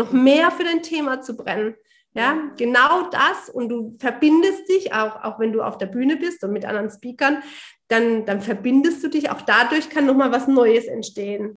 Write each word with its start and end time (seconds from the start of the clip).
noch 0.00 0.12
mehr 0.12 0.50
für 0.50 0.64
dein 0.64 0.82
Thema 0.82 1.20
zu 1.20 1.36
brennen. 1.36 1.74
Ja, 2.12 2.36
genau 2.56 3.08
das. 3.10 3.48
Und 3.48 3.68
du 3.68 3.96
verbindest 4.00 4.68
dich, 4.68 4.92
auch, 4.92 5.22
auch 5.22 5.38
wenn 5.38 5.52
du 5.52 5.62
auf 5.62 5.78
der 5.78 5.86
Bühne 5.86 6.16
bist 6.16 6.42
und 6.42 6.52
mit 6.52 6.64
anderen 6.64 6.90
Speakern, 6.90 7.42
dann, 7.86 8.24
dann 8.24 8.40
verbindest 8.40 9.04
du 9.04 9.08
dich. 9.08 9.30
Auch 9.30 9.42
dadurch 9.42 9.90
kann 9.90 10.06
nochmal 10.06 10.32
was 10.32 10.48
Neues 10.48 10.86
entstehen. 10.86 11.54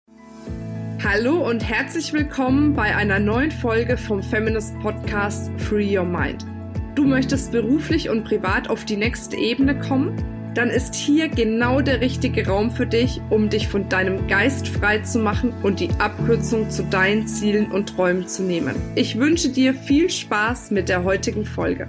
Hallo 1.04 1.50
und 1.50 1.68
herzlich 1.68 2.14
willkommen 2.14 2.76
bei 2.76 2.96
einer 2.96 3.20
neuen 3.20 3.52
Folge 3.52 3.98
vom 3.98 4.22
Feminist 4.22 4.78
Podcast 4.80 5.50
Free 5.58 5.98
Your 5.98 6.06
Mind. 6.06 6.46
Du 6.96 7.04
möchtest 7.06 7.52
beruflich 7.52 8.10
und 8.10 8.24
privat 8.24 8.70
auf 8.70 8.86
die 8.86 8.96
nächste 8.96 9.36
Ebene 9.36 9.80
kommen? 9.80 10.33
Dann 10.56 10.70
ist 10.70 10.94
hier 10.94 11.30
genau 11.30 11.82
der 11.82 12.00
richtige 12.00 12.48
Raum 12.48 12.70
für 12.70 12.86
dich, 12.86 13.20
um 13.30 13.50
dich 13.50 13.68
von 13.68 13.90
deinem 13.90 14.28
Geist 14.28 14.68
frei 14.68 15.00
zu 15.00 15.18
machen 15.20 15.54
und 15.64 15.80
die 15.80 15.90
Abkürzung 16.00 16.70
zu 16.70 16.84
deinen 16.84 17.28
Zielen 17.28 17.72
und 17.72 17.96
Träumen 17.96 18.28
zu 18.28 18.44
nehmen. 18.44 18.76
Ich 18.96 19.18
wünsche 19.18 19.50
dir 19.50 19.74
viel 19.74 20.10
Spaß 20.10 20.72
mit 20.72 20.90
der 20.90 21.04
heutigen 21.04 21.46
Folge. 21.46 21.88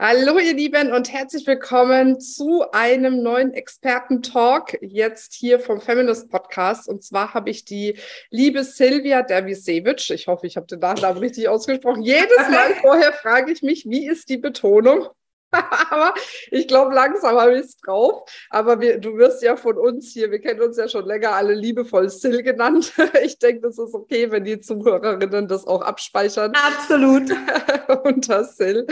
Hallo 0.00 0.38
ihr 0.38 0.54
Lieben 0.54 0.92
und 0.92 1.12
herzlich 1.12 1.46
willkommen 1.46 2.18
zu 2.20 2.64
einem 2.72 3.22
neuen 3.22 3.52
Experten-Talk 3.52 4.78
jetzt 4.80 5.34
hier 5.34 5.60
vom 5.60 5.80
Feminist 5.80 6.30
Podcast. 6.30 6.88
Und 6.88 7.04
zwar 7.04 7.34
habe 7.34 7.50
ich 7.50 7.66
die 7.66 7.98
liebe 8.30 8.64
Silvia 8.64 9.22
Dervisewitsch, 9.22 10.10
ich 10.10 10.26
hoffe, 10.26 10.46
ich 10.46 10.56
habe 10.56 10.66
den 10.66 10.78
Nachnamen 10.78 11.18
richtig 11.18 11.48
ausgesprochen. 11.50 12.02
Jedes 12.02 12.38
Mal 12.50 12.74
vorher 12.80 13.12
frage 13.12 13.52
ich 13.52 13.62
mich, 13.62 13.84
wie 13.86 14.08
ist 14.08 14.30
die 14.30 14.38
Betonung? 14.38 15.06
aber 15.90 16.14
ich 16.50 16.68
glaube, 16.68 16.94
langsam 16.94 17.36
habe 17.36 17.54
ich 17.54 17.66
es 17.66 17.76
drauf. 17.76 18.22
Aber 18.50 18.80
wir, 18.80 18.98
du 18.98 19.16
wirst 19.16 19.42
ja 19.42 19.56
von 19.56 19.76
uns 19.76 20.12
hier, 20.12 20.30
wir 20.30 20.40
kennen 20.40 20.60
uns 20.60 20.76
ja 20.76 20.88
schon 20.88 21.06
länger, 21.06 21.32
alle 21.32 21.54
liebevoll 21.54 22.08
Sil 22.10 22.42
genannt. 22.42 22.92
Ich 23.22 23.38
denke, 23.38 23.62
das 23.62 23.78
ist 23.78 23.94
okay, 23.94 24.30
wenn 24.30 24.44
die 24.44 24.60
Zuhörerinnen 24.60 25.48
das 25.48 25.66
auch 25.66 25.82
abspeichern. 25.82 26.52
Absolut. 26.54 27.30
Unter 28.04 28.44
Sil. 28.46 28.86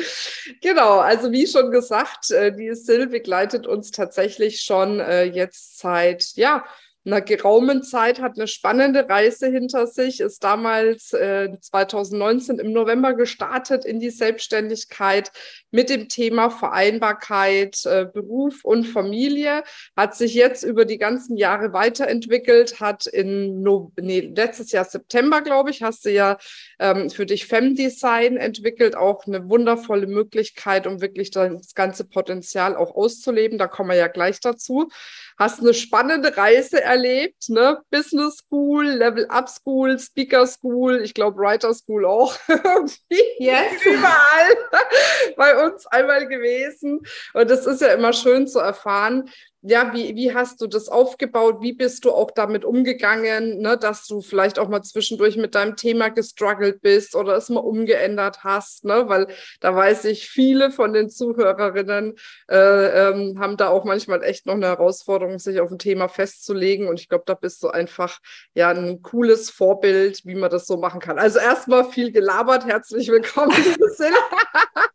Genau, 0.60 0.98
also 0.98 1.32
wie 1.32 1.46
schon 1.46 1.70
gesagt, 1.70 2.30
äh, 2.30 2.54
die 2.54 2.74
Sil 2.74 3.06
begleitet 3.08 3.66
uns 3.66 3.90
tatsächlich 3.90 4.60
schon 4.60 5.00
äh, 5.00 5.24
jetzt 5.24 5.78
seit, 5.78 6.32
ja, 6.34 6.64
einer 7.04 7.20
geraumen 7.20 7.82
Zeit, 7.82 8.20
hat 8.20 8.36
eine 8.36 8.48
spannende 8.48 9.08
Reise 9.08 9.48
hinter 9.48 9.86
sich, 9.86 10.20
ist 10.20 10.44
damals 10.44 11.12
äh, 11.12 11.48
2019 11.60 12.58
im 12.58 12.72
November 12.72 13.14
gestartet 13.14 13.84
in 13.84 14.00
die 14.00 14.10
Selbstständigkeit 14.10 15.30
mit 15.70 15.90
dem 15.90 16.08
Thema 16.08 16.50
Vereinbarkeit, 16.50 17.84
äh, 17.86 18.06
Beruf 18.12 18.64
und 18.64 18.84
Familie, 18.84 19.62
hat 19.96 20.16
sich 20.16 20.34
jetzt 20.34 20.62
über 20.64 20.84
die 20.84 20.98
ganzen 20.98 21.36
Jahre 21.36 21.72
weiterentwickelt, 21.72 22.80
hat 22.80 23.06
in 23.06 23.62
no 23.62 23.92
nee, 24.00 24.20
letztes 24.34 24.72
Jahr 24.72 24.84
September, 24.84 25.40
glaube 25.40 25.70
ich, 25.70 25.82
hast 25.82 26.04
du 26.04 26.10
ja 26.10 26.38
ähm, 26.78 27.10
für 27.10 27.26
dich 27.26 27.46
Femdesign 27.46 28.36
entwickelt, 28.36 28.96
auch 28.96 29.26
eine 29.26 29.48
wundervolle 29.48 30.06
Möglichkeit, 30.06 30.86
um 30.86 31.00
wirklich 31.00 31.30
das 31.30 31.74
ganze 31.74 32.04
Potenzial 32.04 32.76
auch 32.76 32.94
auszuleben. 32.94 33.58
Da 33.58 33.66
kommen 33.66 33.90
wir 33.90 33.96
ja 33.96 34.08
gleich 34.08 34.40
dazu 34.40 34.88
hast 35.38 35.60
eine 35.60 35.72
spannende 35.72 36.36
Reise 36.36 36.82
erlebt, 36.82 36.97
ne? 37.48 37.78
Business 37.90 38.38
School, 38.38 38.84
Level 38.84 39.26
Up 39.28 39.48
School, 39.48 39.98
Speaker 39.98 40.46
School, 40.46 41.00
ich 41.02 41.14
glaube 41.14 41.38
Writer 41.38 41.72
School 41.74 42.04
auch. 42.04 42.34
yes. 43.38 43.82
Überall 43.84 44.56
bei 45.36 45.64
uns 45.64 45.86
einmal 45.86 46.26
gewesen. 46.26 47.00
Und 47.34 47.50
es 47.50 47.66
ist 47.66 47.80
ja 47.80 47.88
immer 47.88 48.12
schön 48.12 48.46
zu 48.46 48.58
erfahren, 48.58 49.30
ja, 49.62 49.92
wie, 49.92 50.14
wie 50.14 50.32
hast 50.34 50.60
du 50.60 50.68
das 50.68 50.88
aufgebaut? 50.88 51.58
Wie 51.60 51.72
bist 51.72 52.04
du 52.04 52.12
auch 52.12 52.30
damit 52.30 52.64
umgegangen, 52.64 53.58
ne, 53.58 53.76
dass 53.76 54.06
du 54.06 54.20
vielleicht 54.20 54.60
auch 54.60 54.68
mal 54.68 54.82
zwischendurch 54.82 55.36
mit 55.36 55.56
deinem 55.56 55.74
Thema 55.74 56.10
gestruggelt 56.10 56.80
bist 56.80 57.16
oder 57.16 57.36
es 57.36 57.48
mal 57.48 57.60
umgeändert 57.60 58.44
hast? 58.44 58.84
Ne? 58.84 59.08
Weil 59.08 59.26
da 59.60 59.74
weiß 59.74 60.04
ich, 60.04 60.30
viele 60.30 60.70
von 60.70 60.92
den 60.92 61.10
Zuhörerinnen 61.10 62.14
äh, 62.48 63.08
ähm, 63.08 63.40
haben 63.40 63.56
da 63.56 63.68
auch 63.68 63.84
manchmal 63.84 64.22
echt 64.22 64.46
noch 64.46 64.54
eine 64.54 64.66
Herausforderung, 64.66 65.40
sich 65.40 65.60
auf 65.60 65.72
ein 65.72 65.78
Thema 65.80 66.08
festzulegen. 66.08 66.86
Und 66.86 67.00
ich 67.00 67.08
glaube, 67.08 67.24
da 67.26 67.34
bist 67.34 67.60
du 67.64 67.68
einfach 67.68 68.20
ja 68.54 68.70
ein 68.70 69.02
cooles 69.02 69.50
Vorbild, 69.50 70.24
wie 70.24 70.36
man 70.36 70.50
das 70.50 70.66
so 70.66 70.76
machen 70.76 71.00
kann. 71.00 71.18
Also 71.18 71.40
erstmal 71.40 71.84
viel 71.84 72.12
gelabert. 72.12 72.64
Herzlich 72.64 73.08
willkommen, 73.08 73.52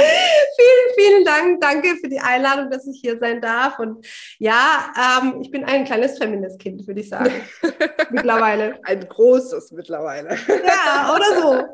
vielen, 0.00 0.94
vielen 0.96 1.24
Dank. 1.24 1.60
Danke 1.60 1.96
für 1.96 2.08
die 2.08 2.20
Einladung, 2.20 2.70
dass 2.70 2.86
ich 2.86 3.00
hier 3.00 3.18
sein 3.18 3.40
darf. 3.40 3.78
Und 3.78 4.06
ja, 4.38 4.92
ähm, 4.96 5.40
ich 5.40 5.50
bin 5.50 5.64
ein 5.64 5.84
kleines 5.84 6.18
Feministkind, 6.18 6.86
würde 6.86 7.00
ich 7.00 7.08
sagen. 7.08 7.32
mittlerweile. 8.10 8.78
Ein 8.84 9.08
großes 9.08 9.72
mittlerweile. 9.72 10.36
Ja, 10.48 11.12
oder 11.14 11.40
so. 11.40 11.64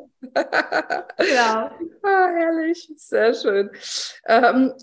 ja. 1.33 1.71
Ah, 2.03 2.27
herrlich, 2.35 2.91
sehr 2.95 3.33
schön. 3.33 3.69
Ähm, 4.25 4.73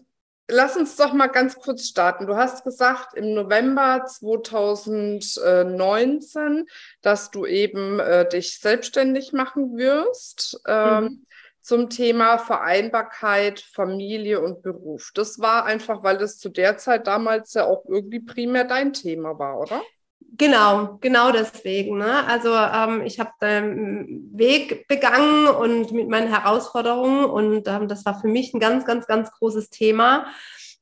lass 0.48 0.76
uns 0.76 0.96
doch 0.96 1.12
mal 1.12 1.28
ganz 1.28 1.54
kurz 1.56 1.86
starten. 1.88 2.26
Du 2.26 2.36
hast 2.36 2.64
gesagt, 2.64 3.14
im 3.14 3.34
November 3.34 4.04
2019, 4.06 6.66
dass 7.02 7.30
du 7.30 7.46
eben 7.46 8.00
äh, 8.00 8.28
dich 8.28 8.58
selbstständig 8.58 9.32
machen 9.32 9.76
wirst. 9.76 10.60
Ähm, 10.66 11.04
mhm 11.04 11.24
zum 11.64 11.88
Thema 11.88 12.36
Vereinbarkeit, 12.36 13.58
Familie 13.58 14.42
und 14.42 14.60
Beruf. 14.60 15.12
Das 15.14 15.38
war 15.38 15.64
einfach, 15.64 16.02
weil 16.02 16.18
das 16.18 16.38
zu 16.38 16.50
der 16.50 16.76
Zeit 16.76 17.06
damals 17.06 17.54
ja 17.54 17.64
auch 17.64 17.86
irgendwie 17.88 18.20
primär 18.20 18.64
dein 18.64 18.92
Thema 18.92 19.38
war, 19.38 19.58
oder? 19.58 19.80
Genau, 20.36 20.98
genau 21.00 21.32
deswegen. 21.32 21.96
Ne? 21.96 22.26
Also 22.26 22.54
ähm, 22.54 23.00
ich 23.06 23.18
habe 23.18 23.30
den 23.40 24.30
Weg 24.34 24.86
begangen 24.88 25.46
und 25.46 25.90
mit 25.92 26.10
meinen 26.10 26.28
Herausforderungen 26.28 27.24
und 27.24 27.66
ähm, 27.66 27.88
das 27.88 28.04
war 28.04 28.20
für 28.20 28.28
mich 28.28 28.52
ein 28.52 28.60
ganz, 28.60 28.84
ganz, 28.84 29.06
ganz 29.06 29.30
großes 29.30 29.70
Thema. 29.70 30.26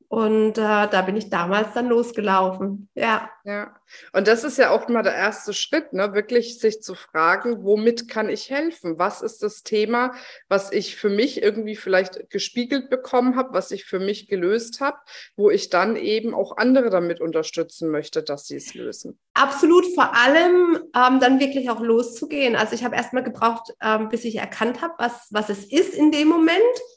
Und 0.09 0.57
äh, 0.57 0.87
da 0.89 1.01
bin 1.01 1.15
ich 1.15 1.29
damals 1.29 1.73
dann 1.73 1.87
losgelaufen. 1.87 2.89
Ja. 2.93 3.29
Ja. 3.45 3.73
Und 4.11 4.27
das 4.27 4.43
ist 4.43 4.57
ja 4.57 4.71
auch 4.71 4.87
mal 4.87 5.03
der 5.03 5.15
erste 5.15 5.53
Schritt, 5.53 5.93
ne? 5.93 6.13
wirklich 6.13 6.59
sich 6.59 6.81
zu 6.81 6.95
fragen, 6.95 7.63
womit 7.63 8.07
kann 8.07 8.29
ich 8.29 8.49
helfen? 8.49 8.99
Was 8.99 9.21
ist 9.21 9.43
das 9.43 9.63
Thema, 9.63 10.13
was 10.49 10.71
ich 10.71 10.95
für 10.95 11.09
mich 11.09 11.41
irgendwie 11.41 11.75
vielleicht 11.75 12.29
gespiegelt 12.29 12.89
bekommen 12.89 13.35
habe, 13.35 13.53
was 13.53 13.71
ich 13.71 13.85
für 13.85 13.99
mich 13.99 14.27
gelöst 14.27 14.81
habe, 14.81 14.97
wo 15.35 15.49
ich 15.49 15.69
dann 15.69 15.95
eben 15.95 16.33
auch 16.33 16.57
andere 16.57 16.89
damit 16.89 17.21
unterstützen 17.21 17.89
möchte, 17.89 18.23
dass 18.23 18.47
sie 18.47 18.57
es 18.57 18.73
lösen? 18.73 19.19
Absolut, 19.33 19.85
vor 19.95 20.15
allem 20.15 20.79
ähm, 20.95 21.19
dann 21.19 21.39
wirklich 21.39 21.69
auch 21.69 21.79
loszugehen. 21.79 22.55
Also 22.55 22.75
ich 22.75 22.83
habe 22.83 22.95
erstmal 22.95 23.23
gebraucht, 23.23 23.73
ähm, 23.81 24.09
bis 24.09 24.25
ich 24.25 24.35
erkannt 24.35 24.81
habe, 24.81 24.93
was, 24.97 25.27
was 25.31 25.49
es 25.49 25.65
ist 25.65 25.93
in 25.93 26.11
dem 26.11 26.27
Moment. 26.27 26.53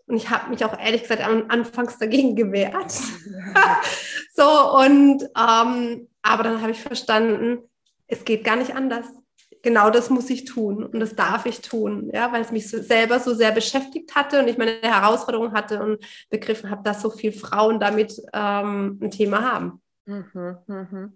Und 0.06 0.16
ich 0.16 0.30
habe 0.30 0.50
mich 0.50 0.64
auch 0.64 0.78
ehrlich 0.78 1.02
gesagt 1.02 1.26
an, 1.26 1.50
anfangs 1.50 1.98
dagegen 1.98 2.36
gewehrt. 2.36 2.92
so, 4.34 4.76
und 4.76 5.24
ähm, 5.36 6.08
aber 6.26 6.42
dann 6.42 6.60
habe 6.60 6.72
ich 6.72 6.80
verstanden, 6.80 7.58
es 8.06 8.24
geht 8.24 8.44
gar 8.44 8.56
nicht 8.56 8.74
anders. 8.74 9.06
Genau 9.62 9.90
das 9.90 10.10
muss 10.10 10.30
ich 10.30 10.44
tun 10.44 10.84
und 10.84 11.00
das 11.00 11.16
darf 11.16 11.44
ich 11.46 11.60
tun, 11.60 12.10
ja, 12.12 12.32
weil 12.32 12.42
es 12.42 12.52
mich 12.52 12.70
so 12.70 12.80
selber 12.80 13.18
so 13.18 13.34
sehr 13.34 13.50
beschäftigt 13.50 14.14
hatte 14.14 14.38
und 14.38 14.48
ich 14.48 14.58
meine 14.58 14.80
Herausforderung 14.80 15.52
hatte 15.54 15.82
und 15.82 16.04
begriffen 16.30 16.70
habe, 16.70 16.84
dass 16.84 17.02
so 17.02 17.10
viele 17.10 17.32
Frauen 17.32 17.80
damit 17.80 18.20
ähm, 18.32 19.00
ein 19.02 19.10
Thema 19.10 19.42
haben. 19.42 19.82
Mhm, 20.04 20.58
mh. 20.66 21.08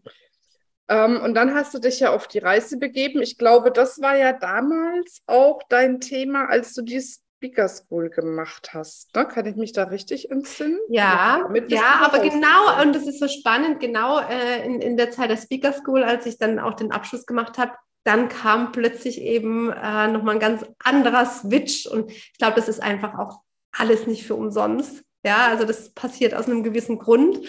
ähm, 0.88 1.20
und 1.20 1.34
dann 1.34 1.54
hast 1.54 1.74
du 1.74 1.78
dich 1.78 2.00
ja 2.00 2.12
auf 2.12 2.26
die 2.26 2.40
Reise 2.40 2.78
begeben. 2.78 3.22
Ich 3.22 3.38
glaube, 3.38 3.70
das 3.70 4.00
war 4.00 4.16
ja 4.16 4.32
damals 4.32 5.22
auch 5.26 5.62
dein 5.68 6.00
Thema, 6.00 6.46
als 6.46 6.74
du 6.74 6.82
dies 6.82 7.22
Speaker 7.40 7.68
School 7.68 8.10
gemacht 8.10 8.74
hast. 8.74 9.14
Ne? 9.16 9.26
Kann 9.26 9.46
ich 9.46 9.56
mich 9.56 9.72
da 9.72 9.84
richtig 9.84 10.30
entsinnen? 10.30 10.78
Ja, 10.90 11.48
ja, 11.54 11.62
ja 11.68 12.00
aber 12.02 12.18
genau, 12.18 12.82
und 12.82 12.94
das 12.94 13.06
ist 13.06 13.18
so 13.18 13.28
spannend, 13.28 13.80
genau 13.80 14.20
äh, 14.20 14.62
in, 14.66 14.82
in 14.82 14.98
der 14.98 15.10
Zeit 15.10 15.30
der 15.30 15.38
Speaker 15.38 15.72
School, 15.72 16.02
als 16.02 16.26
ich 16.26 16.36
dann 16.36 16.58
auch 16.58 16.74
den 16.74 16.92
Abschluss 16.92 17.24
gemacht 17.24 17.56
habe, 17.56 17.72
dann 18.04 18.28
kam 18.28 18.72
plötzlich 18.72 19.22
eben 19.22 19.70
äh, 19.72 20.08
nochmal 20.08 20.34
ein 20.34 20.40
ganz 20.40 20.66
anderer 20.84 21.24
Switch. 21.24 21.86
Und 21.86 22.10
ich 22.10 22.34
glaube, 22.38 22.56
das 22.56 22.68
ist 22.68 22.82
einfach 22.82 23.18
auch 23.18 23.40
alles 23.72 24.06
nicht 24.06 24.26
für 24.26 24.34
umsonst. 24.34 25.02
Ja, 25.24 25.46
also 25.46 25.64
das 25.64 25.94
passiert 25.94 26.34
aus 26.34 26.46
einem 26.46 26.62
gewissen 26.62 26.98
Grund. 26.98 27.40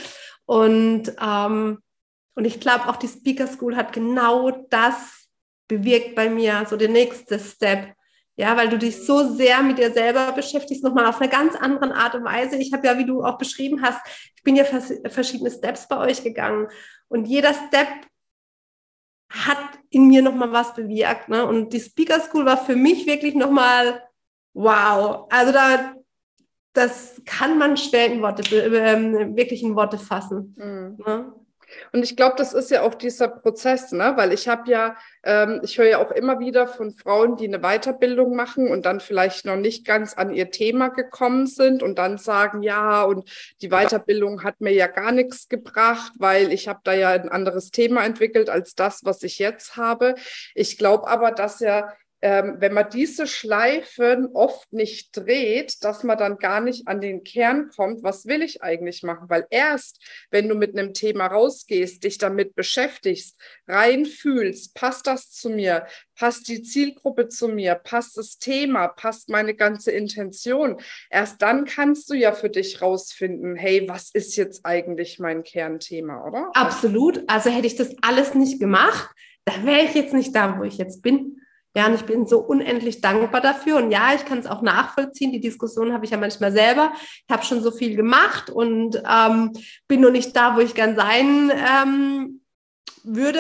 Und, 0.46 1.14
ähm, 1.22 1.80
und 2.36 2.46
ich 2.46 2.62
glaube, 2.62 2.88
auch 2.88 2.96
die 2.96 3.10
Speaker 3.10 3.48
School 3.48 3.76
hat 3.76 3.92
genau 3.92 4.52
das 4.70 5.28
bewirkt 5.68 6.16
bei 6.16 6.30
mir, 6.30 6.66
so 6.70 6.78
der 6.78 6.90
nächste 6.90 7.40
Step 7.40 7.94
ja, 8.36 8.56
weil 8.58 8.70
du 8.70 8.78
dich 8.78 9.06
so 9.06 9.34
sehr 9.34 9.62
mit 9.62 9.78
dir 9.78 9.92
selber 9.92 10.32
beschäftigst, 10.32 10.84
nochmal 10.84 11.06
auf 11.06 11.20
eine 11.20 11.30
ganz 11.30 11.56
andere 11.56 11.94
Art 11.94 12.16
und 12.16 12.24
Weise. 12.24 12.58
Ich 12.58 12.74
habe 12.74 12.88
ja, 12.88 12.98
wie 12.98 13.06
du 13.06 13.24
auch 13.24 13.38
beschrieben 13.38 13.82
hast, 13.82 14.00
ich 14.36 14.44
bin 14.44 14.56
ja 14.56 14.64
verschiedene 14.64 15.52
Steps 15.52 15.88
bei 15.88 15.98
euch 15.98 16.24
gegangen. 16.24 16.68
Und 17.08 17.26
jeder 17.26 17.54
Step 17.54 17.88
hat 19.30 19.80
in 19.90 20.08
mir 20.08 20.22
nochmal 20.22 20.52
was 20.52 20.74
bewirkt. 20.74 21.30
Ne? 21.30 21.46
Und 21.46 21.74
die 21.74 21.80
Speaker 21.80 22.20
School 22.20 22.46
war 22.46 22.58
für 22.58 22.76
mich 22.76 23.06
wirklich 23.06 23.36
nochmal 23.36 24.02
wow. 24.54 25.28
Also 25.30 25.52
da, 25.52 25.94
das 26.74 27.22
kann 27.26 27.58
man 27.58 27.78
schwer 27.78 28.08
in 28.08 28.22
Worte, 28.22 28.44
äh, 28.56 29.36
wirklich 29.36 29.64
in 29.64 29.76
Worte 29.76 29.98
fassen. 29.98 30.56
Mhm. 30.58 30.98
Ne? 31.06 31.34
Und 31.92 32.04
ich 32.04 32.16
glaube, 32.16 32.36
das 32.38 32.54
ist 32.54 32.72
ja 32.72 32.82
auch 32.82 32.96
dieser 32.96 33.28
Prozess, 33.28 33.92
ne? 33.92 34.14
weil 34.16 34.34
ich 34.34 34.48
habe 34.48 34.70
ja, 34.70 34.96
ähm, 35.24 35.62
ich 35.64 35.78
höre 35.78 35.88
ja 35.88 35.98
auch 36.00 36.12
immer 36.12 36.40
wieder 36.40 36.68
von 36.68 36.92
Frauen, 36.92 37.38
die 37.38 37.48
eine 37.48 37.60
Weiterbildung 37.60 38.36
machen 38.36 38.68
und 38.68 38.86
dann 38.86 39.00
vielleicht 39.00 39.46
noch 39.46 39.56
nicht 39.56 39.86
ganz 39.86 40.14
an 40.14 40.34
ihr 40.34 40.52
Thema 40.52 40.90
gekommen 40.90 41.48
sind 41.48 41.84
und 41.84 41.98
dann 41.98 42.18
sagen, 42.18 42.64
ja, 42.64 43.04
und 43.04 43.30
die 43.62 43.70
Weiterbildung 43.70 44.44
hat 44.44 44.62
mir 44.62 44.74
ja 44.74 44.88
gar 44.88 45.12
nichts 45.12 45.50
gebracht, 45.50 46.14
weil 46.18 46.52
ich 46.52 46.68
habe 46.68 46.80
da 46.84 46.94
ja 46.94 47.10
ein 47.10 47.30
anderes 47.30 47.72
Thema 47.72 48.06
entwickelt 48.06 48.50
als 48.50 48.76
das, 48.76 49.02
was 49.04 49.24
ich 49.24 49.40
jetzt 49.40 49.78
habe. 49.78 50.16
Ich 50.56 50.78
glaube 50.78 51.08
aber, 51.08 51.32
dass 51.32 51.60
ja 51.60 51.94
ähm, 52.22 52.58
wenn 52.60 52.74
man 52.74 52.90
diese 52.90 53.26
Schleifen 53.26 54.28
oft 54.34 54.72
nicht 54.74 55.16
dreht, 55.18 55.84
dass 55.84 56.04
man 56.04 56.18
dann 56.18 56.38
gar 56.38 56.62
nicht 56.62 56.88
an 56.88 57.02
den 57.02 57.24
Kern 57.24 57.70
kommt, 57.76 58.04
was 58.04 58.28
will 58.28 58.44
ich 58.44 58.62
eigentlich 58.62 59.02
machen? 59.02 59.30
Weil 59.30 59.48
erst, 59.50 60.00
wenn 60.30 60.48
du 60.48 60.56
mit 60.56 60.78
einem 60.78 60.94
Thema 60.94 61.28
rausgehst, 61.28 62.04
dich 62.04 62.20
damit 62.20 62.56
beschäftigst, 62.56 63.40
reinfühlst, 63.68 64.76
passt 64.76 65.08
das 65.08 65.32
zu 65.32 65.50
mir, 65.50 65.88
passt 66.16 66.48
die 66.48 66.62
Zielgruppe 66.62 67.28
zu 67.28 67.48
mir, 67.48 67.74
passt 67.74 68.18
das 68.18 68.38
Thema, 68.38 68.88
passt 68.88 69.30
meine 69.30 69.56
ganze 69.56 69.92
Intention, 69.92 70.80
erst 71.10 71.42
dann 71.42 71.66
kannst 71.66 72.10
du 72.12 72.14
ja 72.14 72.34
für 72.34 72.50
dich 72.50 72.82
rausfinden, 72.82 73.56
hey, 73.56 73.90
was 73.90 74.12
ist 74.14 74.36
jetzt 74.36 74.64
eigentlich 74.64 75.18
mein 75.18 75.44
Kernthema, 75.44 76.24
oder? 76.28 76.52
Absolut. 76.54 77.24
Also 77.28 77.50
hätte 77.50 77.66
ich 77.66 77.76
das 77.76 77.96
alles 78.04 78.36
nicht 78.36 78.60
gemacht, 78.60 79.10
dann 79.46 79.66
wäre 79.66 79.86
ich 79.86 79.96
jetzt 79.96 80.14
nicht 80.14 80.36
da, 80.36 80.60
wo 80.60 80.64
ich 80.64 80.78
jetzt 80.78 81.02
bin. 81.02 81.41
Ja, 81.76 81.88
und 81.88 81.96
ich 81.96 82.04
bin 82.04 82.28
so 82.28 82.40
unendlich 82.40 83.00
dankbar 83.00 83.40
dafür. 83.40 83.78
Und 83.78 83.92
ja, 83.92 84.14
ich 84.14 84.26
kann 84.26 84.40
es 84.40 84.46
auch 84.46 84.62
nachvollziehen. 84.62 85.32
Die 85.32 85.40
Diskussion 85.40 85.94
habe 85.94 86.04
ich 86.04 86.12
ja 86.12 86.18
manchmal 86.18 86.52
selber. 86.52 86.92
Ich 86.96 87.32
habe 87.32 87.46
schon 87.46 87.64
so 87.64 87.72
viel 87.72 87.96
gemacht 87.96 88.50
und 88.50 89.02
ähm, 89.10 89.54
bin 89.88 90.02
nur 90.02 90.12
nicht 90.12 90.36
da, 90.36 90.56
wo 90.56 90.60
ich 90.60 90.76
gern 90.76 90.96
sein 90.96 91.52
ähm, 91.52 92.42
würde. 93.04 93.40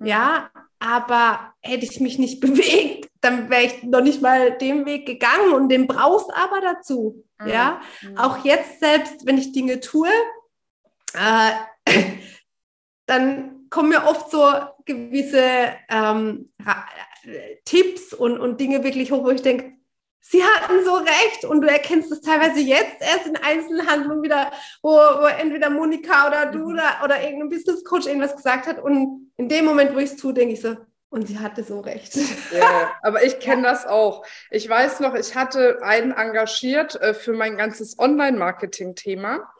Mhm. 0.00 0.06
Ja, 0.06 0.50
aber 0.80 1.54
hätte 1.60 1.84
ich 1.84 2.00
mich 2.00 2.18
nicht 2.18 2.40
bewegt, 2.40 3.10
dann 3.20 3.48
wäre 3.48 3.64
ich 3.64 3.82
noch 3.84 4.02
nicht 4.02 4.22
mal 4.22 4.58
den 4.58 4.84
Weg 4.86 5.06
gegangen 5.06 5.52
und 5.52 5.68
den 5.68 5.86
brauchst 5.86 6.32
aber 6.34 6.60
dazu. 6.60 7.24
Mhm. 7.38 7.48
Ja, 7.48 7.80
mhm. 8.02 8.18
auch 8.18 8.44
jetzt 8.44 8.80
selbst, 8.80 9.24
wenn 9.24 9.38
ich 9.38 9.52
Dinge 9.52 9.78
tue, 9.78 10.10
äh, 11.14 11.52
dann 13.06 13.57
kommen 13.70 13.90
mir 13.90 14.04
oft 14.04 14.30
so 14.30 14.44
gewisse 14.84 15.44
ähm, 15.88 16.50
Tipps 17.64 18.12
und, 18.12 18.38
und 18.38 18.60
Dinge 18.60 18.84
wirklich 18.84 19.12
hoch, 19.12 19.24
wo 19.24 19.30
ich 19.30 19.42
denke, 19.42 19.72
sie 20.20 20.42
hatten 20.42 20.84
so 20.84 20.94
recht 20.94 21.44
und 21.44 21.62
du 21.62 21.68
erkennst 21.68 22.12
es 22.12 22.20
teilweise 22.20 22.60
jetzt 22.60 23.00
erst 23.00 23.26
in 23.26 23.36
Einzelhandlungen 23.36 24.22
wieder, 24.22 24.52
wo, 24.82 24.90
wo 24.90 25.26
entweder 25.26 25.70
Monika 25.70 26.28
oder 26.28 26.46
du 26.46 26.58
mhm. 26.58 26.74
oder, 26.74 27.00
oder 27.04 27.22
irgendein 27.22 27.50
Business 27.50 27.84
Coach 27.84 28.06
irgendwas 28.06 28.36
gesagt 28.36 28.66
hat 28.66 28.82
und 28.82 29.32
in 29.36 29.48
dem 29.48 29.64
Moment, 29.64 29.94
wo 29.94 29.98
ich 29.98 30.10
es 30.10 30.16
tue, 30.16 30.34
denke 30.34 30.54
ich 30.54 30.60
so, 30.60 30.76
und 31.10 31.26
sie 31.26 31.38
hatte 31.38 31.64
so 31.64 31.80
recht. 31.80 32.16
Ja, 32.52 32.92
aber 33.02 33.24
ich 33.24 33.40
kenne 33.40 33.62
das 33.62 33.86
auch. 33.86 34.24
Ich 34.50 34.68
weiß 34.68 35.00
noch, 35.00 35.14
ich 35.14 35.34
hatte 35.34 35.82
einen 35.82 36.12
engagiert 36.12 37.00
äh, 37.00 37.14
für 37.14 37.32
mein 37.32 37.56
ganzes 37.56 37.98
Online-Marketing-Thema. 37.98 39.50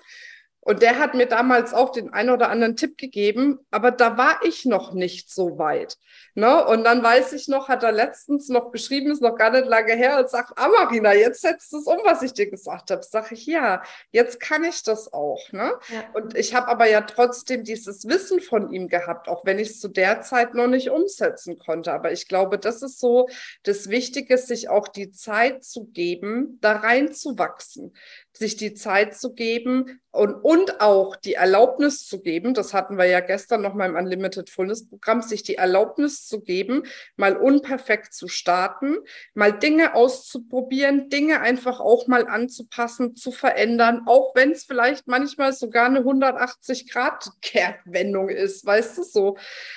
Und 0.68 0.82
der 0.82 0.98
hat 0.98 1.14
mir 1.14 1.24
damals 1.24 1.72
auch 1.72 1.92
den 1.92 2.12
einen 2.12 2.28
oder 2.28 2.50
anderen 2.50 2.76
Tipp 2.76 2.98
gegeben, 2.98 3.58
aber 3.70 3.90
da 3.90 4.18
war 4.18 4.40
ich 4.44 4.66
noch 4.66 4.92
nicht 4.92 5.32
so 5.32 5.56
weit. 5.56 5.96
Ne? 6.34 6.62
Und 6.66 6.84
dann 6.84 7.02
weiß 7.02 7.32
ich 7.32 7.48
noch, 7.48 7.68
hat 7.68 7.82
er 7.84 7.90
letztens 7.90 8.50
noch 8.50 8.70
geschrieben, 8.70 9.10
ist 9.10 9.22
noch 9.22 9.36
gar 9.36 9.50
nicht 9.50 9.66
lange 9.66 9.94
her, 9.94 10.18
und 10.18 10.28
sagt, 10.28 10.52
ah 10.56 10.68
Marina, 10.68 11.14
jetzt 11.14 11.40
setzt 11.40 11.72
es 11.72 11.86
um, 11.86 11.96
was 12.04 12.20
ich 12.20 12.34
dir 12.34 12.50
gesagt 12.50 12.90
habe. 12.90 13.02
Sag 13.02 13.32
ich, 13.32 13.46
ja, 13.46 13.82
jetzt 14.12 14.40
kann 14.40 14.62
ich 14.62 14.82
das 14.82 15.10
auch. 15.10 15.40
Ne? 15.52 15.72
Ja. 15.88 16.04
Und 16.12 16.36
ich 16.36 16.54
habe 16.54 16.68
aber 16.68 16.86
ja 16.86 17.00
trotzdem 17.00 17.64
dieses 17.64 18.06
Wissen 18.06 18.38
von 18.38 18.70
ihm 18.70 18.88
gehabt, 18.88 19.26
auch 19.28 19.46
wenn 19.46 19.58
ich 19.58 19.70
es 19.70 19.80
zu 19.80 19.88
der 19.88 20.20
Zeit 20.20 20.52
noch 20.52 20.68
nicht 20.68 20.90
umsetzen 20.90 21.58
konnte. 21.58 21.94
Aber 21.94 22.12
ich 22.12 22.28
glaube, 22.28 22.58
das 22.58 22.82
ist 22.82 23.00
so 23.00 23.26
das 23.62 23.88
Wichtige, 23.88 24.36
sich 24.36 24.68
auch 24.68 24.86
die 24.86 25.12
Zeit 25.12 25.64
zu 25.64 25.86
geben, 25.86 26.58
da 26.60 26.72
reinzuwachsen 26.72 27.94
sich 28.38 28.56
die 28.56 28.74
Zeit 28.74 29.16
zu 29.16 29.34
geben 29.34 30.00
und, 30.10 30.34
und 30.58 30.80
auch 30.80 31.16
die 31.16 31.34
Erlaubnis 31.34 32.06
zu 32.06 32.20
geben, 32.20 32.54
das 32.54 32.74
hatten 32.74 32.98
wir 32.98 33.06
ja 33.06 33.20
gestern 33.20 33.62
noch 33.62 33.74
mal 33.74 33.88
im 33.88 33.96
Unlimited 33.96 34.50
Fullness 34.50 34.88
Programm, 34.88 35.22
sich 35.22 35.42
die 35.42 35.54
Erlaubnis 35.54 36.26
zu 36.26 36.40
geben, 36.40 36.84
mal 37.16 37.36
unperfekt 37.36 38.12
zu 38.12 38.28
starten, 38.28 38.96
mal 39.34 39.52
Dinge 39.52 39.94
auszuprobieren, 39.94 41.10
Dinge 41.10 41.40
einfach 41.40 41.80
auch 41.80 42.06
mal 42.06 42.26
anzupassen, 42.26 43.16
zu 43.16 43.30
verändern, 43.30 44.02
auch 44.06 44.34
wenn 44.34 44.52
es 44.52 44.64
vielleicht 44.64 45.06
manchmal 45.06 45.52
sogar 45.52 45.86
eine 45.86 45.98
180 45.98 46.90
Grad 46.90 47.30
Kehrtwendung 47.40 48.28
ist, 48.28 48.64
weißt 48.66 48.98
du 48.98 49.02
so. 49.02 49.36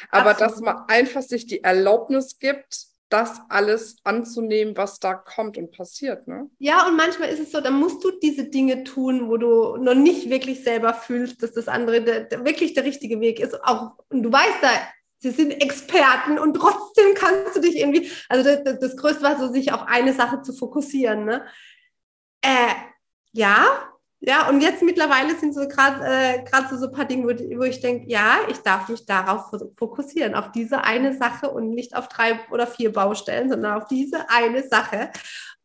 Aber 0.09 0.31
Absolut. 0.31 0.51
dass 0.51 0.61
man 0.61 0.77
einfach 0.87 1.21
sich 1.21 1.45
die 1.45 1.63
Erlaubnis 1.63 2.39
gibt, 2.39 2.90
das 3.11 3.41
alles 3.49 3.97
anzunehmen, 4.03 4.75
was 4.77 4.99
da 4.99 5.13
kommt 5.13 5.57
und 5.57 5.71
passiert. 5.71 6.27
Ne? 6.27 6.49
Ja, 6.59 6.87
und 6.87 6.95
manchmal 6.95 7.29
ist 7.29 7.39
es 7.39 7.51
so, 7.51 7.61
dann 7.61 7.79
musst 7.79 8.03
du 8.03 8.11
diese 8.21 8.45
Dinge 8.45 8.83
tun, 8.83 9.29
wo 9.29 9.37
du 9.37 9.77
noch 9.77 9.95
nicht 9.95 10.29
wirklich 10.29 10.63
selber 10.63 10.93
fühlst, 10.93 11.43
dass 11.43 11.51
das 11.51 11.67
andere 11.67 12.01
der, 12.01 12.21
der, 12.21 12.45
wirklich 12.45 12.73
der 12.73 12.85
richtige 12.85 13.19
Weg 13.19 13.39
ist. 13.39 13.63
Auch, 13.63 13.91
und 14.09 14.23
du 14.23 14.31
weißt 14.31 14.57
da, 14.61 14.69
sie 15.17 15.31
sind 15.31 15.51
Experten 15.51 16.39
und 16.39 16.55
trotzdem 16.55 17.13
kannst 17.15 17.55
du 17.55 17.59
dich 17.59 17.77
irgendwie, 17.77 18.09
also 18.29 18.43
das, 18.43 18.79
das 18.79 18.97
Größte 18.97 19.23
war 19.23 19.37
so, 19.37 19.51
sich 19.51 19.73
auf 19.73 19.83
eine 19.87 20.13
Sache 20.13 20.41
zu 20.41 20.53
fokussieren. 20.53 21.25
Ne? 21.25 21.45
Äh, 22.41 22.73
ja, 23.33 23.91
ja, 24.23 24.47
und 24.49 24.61
jetzt 24.61 24.83
mittlerweile 24.83 25.35
sind 25.35 25.55
so 25.55 25.67
gerade 25.67 26.05
äh, 26.05 26.45
so, 26.69 26.77
so 26.77 26.85
ein 26.85 26.91
paar 26.91 27.05
Dinge, 27.05 27.23
wo, 27.23 27.59
wo 27.59 27.63
ich 27.63 27.81
denke, 27.81 28.07
ja, 28.07 28.37
ich 28.49 28.59
darf 28.59 28.87
mich 28.87 29.07
darauf 29.07 29.51
fokussieren, 29.77 30.35
auf 30.35 30.51
diese 30.51 30.83
eine 30.83 31.17
Sache 31.17 31.49
und 31.49 31.71
nicht 31.71 31.95
auf 31.95 32.07
drei 32.07 32.39
oder 32.51 32.67
vier 32.67 32.93
Baustellen, 32.93 33.49
sondern 33.49 33.81
auf 33.81 33.87
diese 33.87 34.29
eine 34.29 34.61
Sache. 34.61 35.09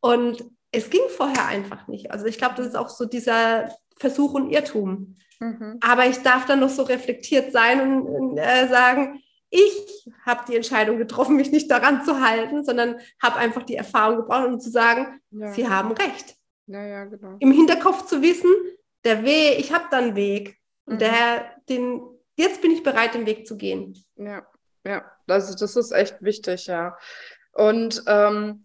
Und 0.00 0.42
es 0.72 0.88
ging 0.88 1.02
vorher 1.14 1.46
einfach 1.46 1.86
nicht. 1.86 2.10
Also 2.10 2.24
ich 2.24 2.38
glaube, 2.38 2.54
das 2.56 2.68
ist 2.68 2.76
auch 2.76 2.88
so 2.88 3.04
dieser 3.04 3.68
Versuch 3.98 4.32
und 4.32 4.50
Irrtum. 4.50 5.16
Mhm. 5.38 5.78
Aber 5.82 6.06
ich 6.06 6.22
darf 6.22 6.46
dann 6.46 6.60
noch 6.60 6.70
so 6.70 6.82
reflektiert 6.82 7.52
sein 7.52 7.80
und, 7.82 8.06
und 8.06 8.38
äh, 8.38 8.68
sagen, 8.68 9.20
ich 9.50 10.10
habe 10.24 10.44
die 10.48 10.56
Entscheidung 10.56 10.96
getroffen, 10.96 11.36
mich 11.36 11.52
nicht 11.52 11.70
daran 11.70 12.04
zu 12.04 12.20
halten, 12.20 12.64
sondern 12.64 12.96
habe 13.22 13.36
einfach 13.36 13.64
die 13.64 13.76
Erfahrung 13.76 14.16
gebraucht, 14.16 14.46
um 14.46 14.60
zu 14.60 14.70
sagen, 14.70 15.20
ja. 15.30 15.52
sie 15.52 15.68
haben 15.68 15.92
recht. 15.92 16.35
Ja, 16.66 16.84
ja, 16.84 17.04
genau. 17.04 17.36
Im 17.38 17.52
Hinterkopf 17.52 18.06
zu 18.06 18.22
wissen, 18.22 18.50
der 19.04 19.24
Weg, 19.24 19.58
ich 19.58 19.72
habe 19.72 19.86
da 19.90 19.98
einen 19.98 20.16
Weg. 20.16 20.58
Und 20.84 20.94
mhm. 20.94 20.98
der, 20.98 21.52
den, 21.68 22.00
jetzt 22.36 22.62
bin 22.62 22.72
ich 22.72 22.82
bereit, 22.82 23.14
den 23.14 23.26
Weg 23.26 23.46
zu 23.46 23.56
gehen. 23.56 23.96
Ja, 24.16 24.46
ja, 24.86 25.04
also 25.26 25.54
das 25.56 25.76
ist 25.76 25.92
echt 25.92 26.22
wichtig, 26.22 26.66
ja. 26.66 26.96
Und 27.52 28.02
ähm, 28.06 28.62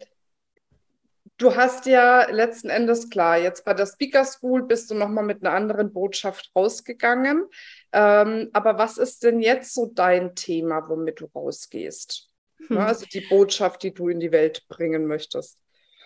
du 1.38 1.56
hast 1.56 1.88
ja 1.88 2.30
letzten 2.30 2.70
Endes 2.70 3.10
klar, 3.10 3.38
jetzt 3.38 3.66
bei 3.66 3.74
der 3.74 3.88
Speaker 3.88 4.24
School 4.26 4.64
bist 4.64 4.92
du 4.92 4.96
nochmal 4.96 5.24
mit 5.24 5.44
einer 5.44 5.56
anderen 5.56 5.92
Botschaft 5.92 6.52
rausgegangen. 6.56 7.46
Ähm, 7.92 8.50
aber 8.54 8.78
was 8.78 8.98
ist 8.98 9.24
denn 9.24 9.40
jetzt 9.40 9.74
so 9.74 9.88
dein 9.88 10.36
Thema, 10.36 10.88
womit 10.88 11.22
du 11.22 11.26
rausgehst? 11.34 12.30
Hm. 12.68 12.78
Also 12.78 13.06
die 13.06 13.22
Botschaft, 13.22 13.82
die 13.84 13.94
du 13.94 14.10
in 14.10 14.20
die 14.20 14.32
Welt 14.32 14.68
bringen 14.68 15.08
möchtest. 15.08 15.60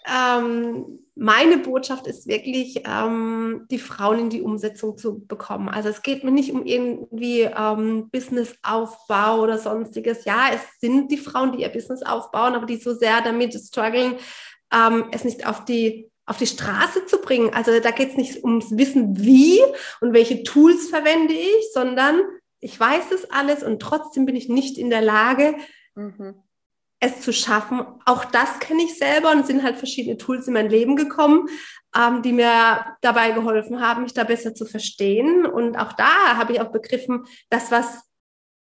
Ähm, 0.07 0.99
meine 1.15 1.57
Botschaft 1.57 2.07
ist 2.07 2.27
wirklich, 2.27 2.83
ähm, 2.85 3.65
die 3.71 3.79
Frauen 3.79 4.19
in 4.19 4.29
die 4.29 4.41
Umsetzung 4.41 4.97
zu 4.97 5.25
bekommen. 5.25 5.69
Also 5.69 5.89
es 5.89 6.01
geht 6.01 6.23
mir 6.23 6.31
nicht 6.31 6.51
um 6.51 6.65
irgendwie 6.65 7.41
ähm, 7.41 8.09
Businessaufbau 8.11 9.41
oder 9.41 9.57
sonstiges. 9.57 10.25
Ja, 10.25 10.49
es 10.53 10.61
sind 10.79 11.11
die 11.11 11.17
Frauen, 11.17 11.53
die 11.53 11.61
ihr 11.61 11.69
Business 11.69 12.03
aufbauen, 12.03 12.53
aber 12.53 12.65
die 12.65 12.77
so 12.77 12.93
sehr 12.93 13.21
damit 13.21 13.53
strugglen, 13.53 14.15
ähm, 14.73 15.05
es 15.11 15.23
nicht 15.23 15.47
auf 15.47 15.65
die 15.65 16.11
auf 16.27 16.37
die 16.37 16.47
Straße 16.47 17.05
zu 17.05 17.19
bringen. 17.19 17.53
Also 17.53 17.79
da 17.79 17.91
geht 17.91 18.09
es 18.09 18.17
nicht 18.17 18.43
ums 18.43 18.75
Wissen, 18.75 19.23
wie 19.23 19.59
und 20.01 20.11
welche 20.11 20.41
Tools 20.41 20.89
verwende 20.89 21.35
ich, 21.35 21.71
sondern 21.71 22.19
ich 22.59 22.79
weiß 22.79 23.11
es 23.11 23.29
alles 23.29 23.61
und 23.61 23.79
trotzdem 23.79 24.25
bin 24.25 24.35
ich 24.35 24.49
nicht 24.49 24.79
in 24.79 24.89
der 24.89 25.03
Lage, 25.03 25.53
mhm 25.93 26.44
es 26.99 27.21
zu 27.21 27.33
schaffen. 27.33 27.85
Auch 28.05 28.25
das 28.25 28.59
kenne 28.59 28.83
ich 28.83 28.97
selber 28.97 29.31
und 29.31 29.45
sind 29.45 29.63
halt 29.63 29.77
verschiedene 29.77 30.17
Tools 30.17 30.47
in 30.47 30.53
mein 30.53 30.69
Leben 30.69 30.95
gekommen, 30.95 31.49
ähm, 31.95 32.21
die 32.21 32.33
mir 32.33 32.97
dabei 33.01 33.31
geholfen 33.31 33.81
haben, 33.81 34.03
mich 34.03 34.13
da 34.13 34.23
besser 34.23 34.53
zu 34.53 34.65
verstehen. 34.65 35.45
Und 35.45 35.77
auch 35.77 35.93
da 35.93 36.37
habe 36.37 36.53
ich 36.53 36.61
auch 36.61 36.71
begriffen, 36.71 37.25
dass 37.49 37.71
was 37.71 38.03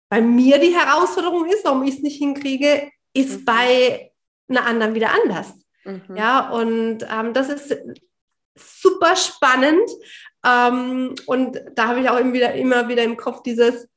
bei 0.09 0.21
mir 0.21 0.59
die 0.59 0.75
Herausforderung 0.75 1.45
ist, 1.47 1.63
warum 1.65 1.83
ich 1.83 1.95
es 1.95 2.01
nicht 2.01 2.17
hinkriege, 2.17 2.89
ist 3.13 3.41
mhm. 3.41 3.45
bei 3.45 4.11
einer 4.47 4.65
anderen 4.65 4.95
wieder 4.95 5.11
anders. 5.23 5.53
Mhm. 5.85 6.15
Ja, 6.15 6.49
und 6.49 7.05
ähm, 7.09 7.33
das 7.33 7.49
ist 7.49 7.77
super 8.55 9.15
spannend. 9.15 9.89
Ähm, 10.45 11.15
und 11.25 11.61
da 11.75 11.89
habe 11.89 12.01
ich 12.01 12.09
auch 12.09 12.17
immer 12.17 12.33
wieder, 12.33 12.53
immer 12.53 12.87
wieder 12.87 13.03
im 13.03 13.17
Kopf 13.17 13.43
dieses, 13.43 13.87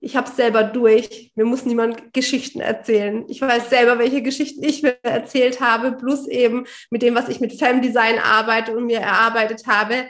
ich 0.00 0.16
habe 0.16 0.28
es 0.28 0.36
selber 0.36 0.64
durch. 0.64 1.32
Mir 1.34 1.44
muss 1.44 1.64
niemand 1.64 2.12
Geschichten 2.12 2.60
erzählen. 2.60 3.24
Ich 3.28 3.40
weiß 3.40 3.70
selber, 3.70 3.98
welche 3.98 4.22
Geschichten 4.22 4.64
ich 4.64 4.82
mir 4.82 4.96
erzählt 5.02 5.60
habe, 5.60 5.92
plus 5.92 6.26
eben 6.26 6.66
mit 6.90 7.02
dem, 7.02 7.14
was 7.14 7.28
ich 7.28 7.40
mit 7.40 7.52
Femdesign 7.52 8.18
arbeite 8.18 8.76
und 8.76 8.86
mir 8.86 9.00
erarbeitet 9.00 9.66
habe. 9.66 10.06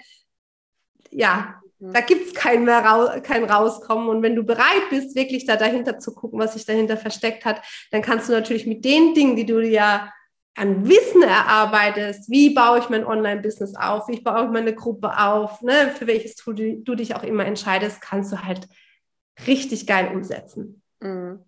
Ja, 1.10 1.60
Mhm. 1.80 1.92
Da 1.92 2.00
gibt 2.00 2.26
es 2.26 2.34
kein, 2.34 2.66
kein 2.66 3.44
Rauskommen. 3.44 4.08
Und 4.08 4.22
wenn 4.22 4.36
du 4.36 4.44
bereit 4.44 4.90
bist, 4.90 5.16
wirklich 5.16 5.46
da 5.46 5.56
dahinter 5.56 5.98
zu 5.98 6.14
gucken, 6.14 6.38
was 6.38 6.52
sich 6.52 6.64
dahinter 6.64 6.96
versteckt 6.96 7.44
hat, 7.44 7.62
dann 7.90 8.02
kannst 8.02 8.28
du 8.28 8.32
natürlich 8.32 8.66
mit 8.66 8.84
den 8.84 9.14
Dingen, 9.14 9.36
die 9.36 9.46
du 9.46 9.60
ja 9.60 10.12
an 10.56 10.86
Wissen 10.88 11.22
erarbeitest, 11.22 12.28
wie 12.30 12.50
baue 12.50 12.80
ich 12.80 12.88
mein 12.90 13.06
Online-Business 13.06 13.76
auf, 13.76 14.08
wie 14.08 14.20
baue 14.20 14.44
ich 14.44 14.50
meine 14.50 14.74
Gruppe 14.74 15.16
auf, 15.16 15.62
ne, 15.62 15.92
für 15.96 16.06
welches 16.06 16.34
du, 16.34 16.52
du 16.52 16.94
dich 16.94 17.14
auch 17.14 17.22
immer 17.22 17.46
entscheidest, 17.46 18.00
kannst 18.02 18.32
du 18.32 18.44
halt 18.44 18.68
richtig 19.46 19.86
geil 19.86 20.14
umsetzen. 20.14 20.82
Mhm. 21.00 21.44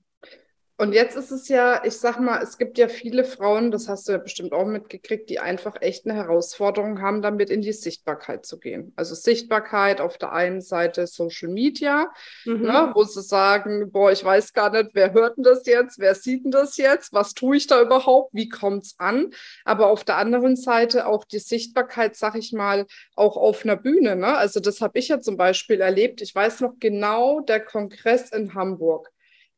Und 0.83 0.95
jetzt 0.95 1.15
ist 1.15 1.31
es 1.31 1.47
ja, 1.47 1.85
ich 1.85 1.97
sag 1.97 2.19
mal, 2.19 2.43
es 2.43 2.59
gibt 2.59 2.77
ja 2.77 2.89
viele 2.89 3.23
Frauen, 3.23 3.71
das 3.71 3.89
hast 3.89 4.09
du 4.09 4.13
ja 4.13 4.19
bestimmt 4.19 4.53
auch 4.53 4.67
mitgekriegt, 4.67 5.31
die 5.31 5.39
einfach 5.39 5.81
echt 5.81 6.07
eine 6.07 6.15
Herausforderung 6.17 7.01
haben, 7.01 7.23
damit 7.23 7.51
in 7.51 7.61
die 7.61 7.73
Sichtbarkeit 7.73 8.45
zu 8.45 8.59
gehen. 8.59 8.93
Also 8.97 9.15
Sichtbarkeit 9.15 10.01
auf 10.01 10.19
der 10.19 10.33
einen 10.33 10.61
Seite 10.61 11.07
Social 11.07 11.51
Media, 11.51 12.11
mhm. 12.45 12.63
ne, 12.63 12.91
wo 12.95 13.05
sie 13.05 13.23
sagen, 13.23 13.93
boah, 13.93 14.11
ich 14.11 14.25
weiß 14.25 14.55
gar 14.55 14.71
nicht, 14.71 14.91
wer 14.95 15.13
hört 15.13 15.37
denn 15.37 15.45
das 15.45 15.65
jetzt, 15.67 16.01
wer 16.01 16.17
sieht 16.17 16.47
denn 16.47 16.51
das 16.51 16.77
jetzt, 16.79 17.13
was 17.13 17.35
tue 17.35 17.59
ich 17.59 17.69
da 17.69 17.81
überhaupt, 17.81 18.35
wie 18.35 18.49
kommt 18.49 18.83
es 18.83 18.97
an? 18.99 19.31
Aber 19.65 19.87
auf 19.87 20.03
der 20.03 20.17
anderen 20.17 20.57
Seite 20.57 21.07
auch 21.07 21.25
die 21.25 21.39
Sichtbarkeit, 21.39 22.17
sag 22.17 22.35
ich 22.35 22.53
mal, 22.53 22.87
auch 23.15 23.37
auf 23.37 23.65
einer 23.65 23.77
Bühne. 23.77 24.17
Ne? 24.17 24.37
Also 24.37 24.59
das 24.59 24.81
habe 24.81 24.99
ich 24.99 25.07
ja 25.07 25.21
zum 25.21 25.37
Beispiel 25.37 25.81
erlebt. 25.81 26.21
Ich 26.23 26.35
weiß 26.35 26.61
noch 26.61 26.73
genau, 26.81 27.39
der 27.39 27.61
Kongress 27.61 28.33
in 28.33 28.55
Hamburg. 28.55 29.12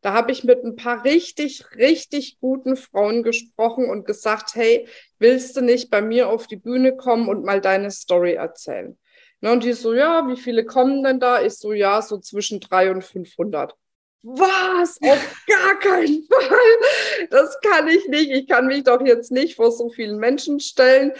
Da 0.04 0.12
habe 0.12 0.32
ich 0.32 0.44
mit 0.44 0.62
ein 0.62 0.76
paar 0.76 1.02
richtig, 1.06 1.64
richtig 1.76 2.38
guten 2.38 2.76
Frauen 2.76 3.22
gesprochen 3.22 3.88
und 3.88 4.04
gesagt, 4.04 4.54
hey, 4.54 4.86
willst 5.18 5.56
du 5.56 5.62
nicht 5.62 5.90
bei 5.90 6.02
mir 6.02 6.28
auf 6.28 6.46
die 6.46 6.56
Bühne 6.56 6.94
kommen 6.94 7.26
und 7.26 7.42
mal 7.42 7.62
deine 7.62 7.90
Story 7.90 8.34
erzählen? 8.34 8.98
Ne, 9.40 9.50
und 9.50 9.64
die 9.64 9.72
so, 9.72 9.94
ja, 9.94 10.28
wie 10.28 10.36
viele 10.36 10.66
kommen 10.66 11.02
denn 11.02 11.20
da? 11.20 11.40
Ich 11.40 11.54
so, 11.54 11.72
ja, 11.72 12.02
so 12.02 12.18
zwischen 12.18 12.60
drei 12.60 12.90
und 12.90 13.02
500. 13.02 13.74
Was? 14.24 15.00
Auf 15.02 15.36
gar 15.46 15.78
keinen 15.78 16.22
Fall. 16.30 17.28
Das 17.30 17.58
kann 17.62 17.88
ich 17.88 18.06
nicht. 18.08 18.30
Ich 18.30 18.46
kann 18.46 18.66
mich 18.66 18.84
doch 18.84 19.00
jetzt 19.00 19.32
nicht 19.32 19.56
vor 19.56 19.72
so 19.72 19.88
vielen 19.88 20.18
Menschen 20.18 20.60
stellen. 20.60 21.12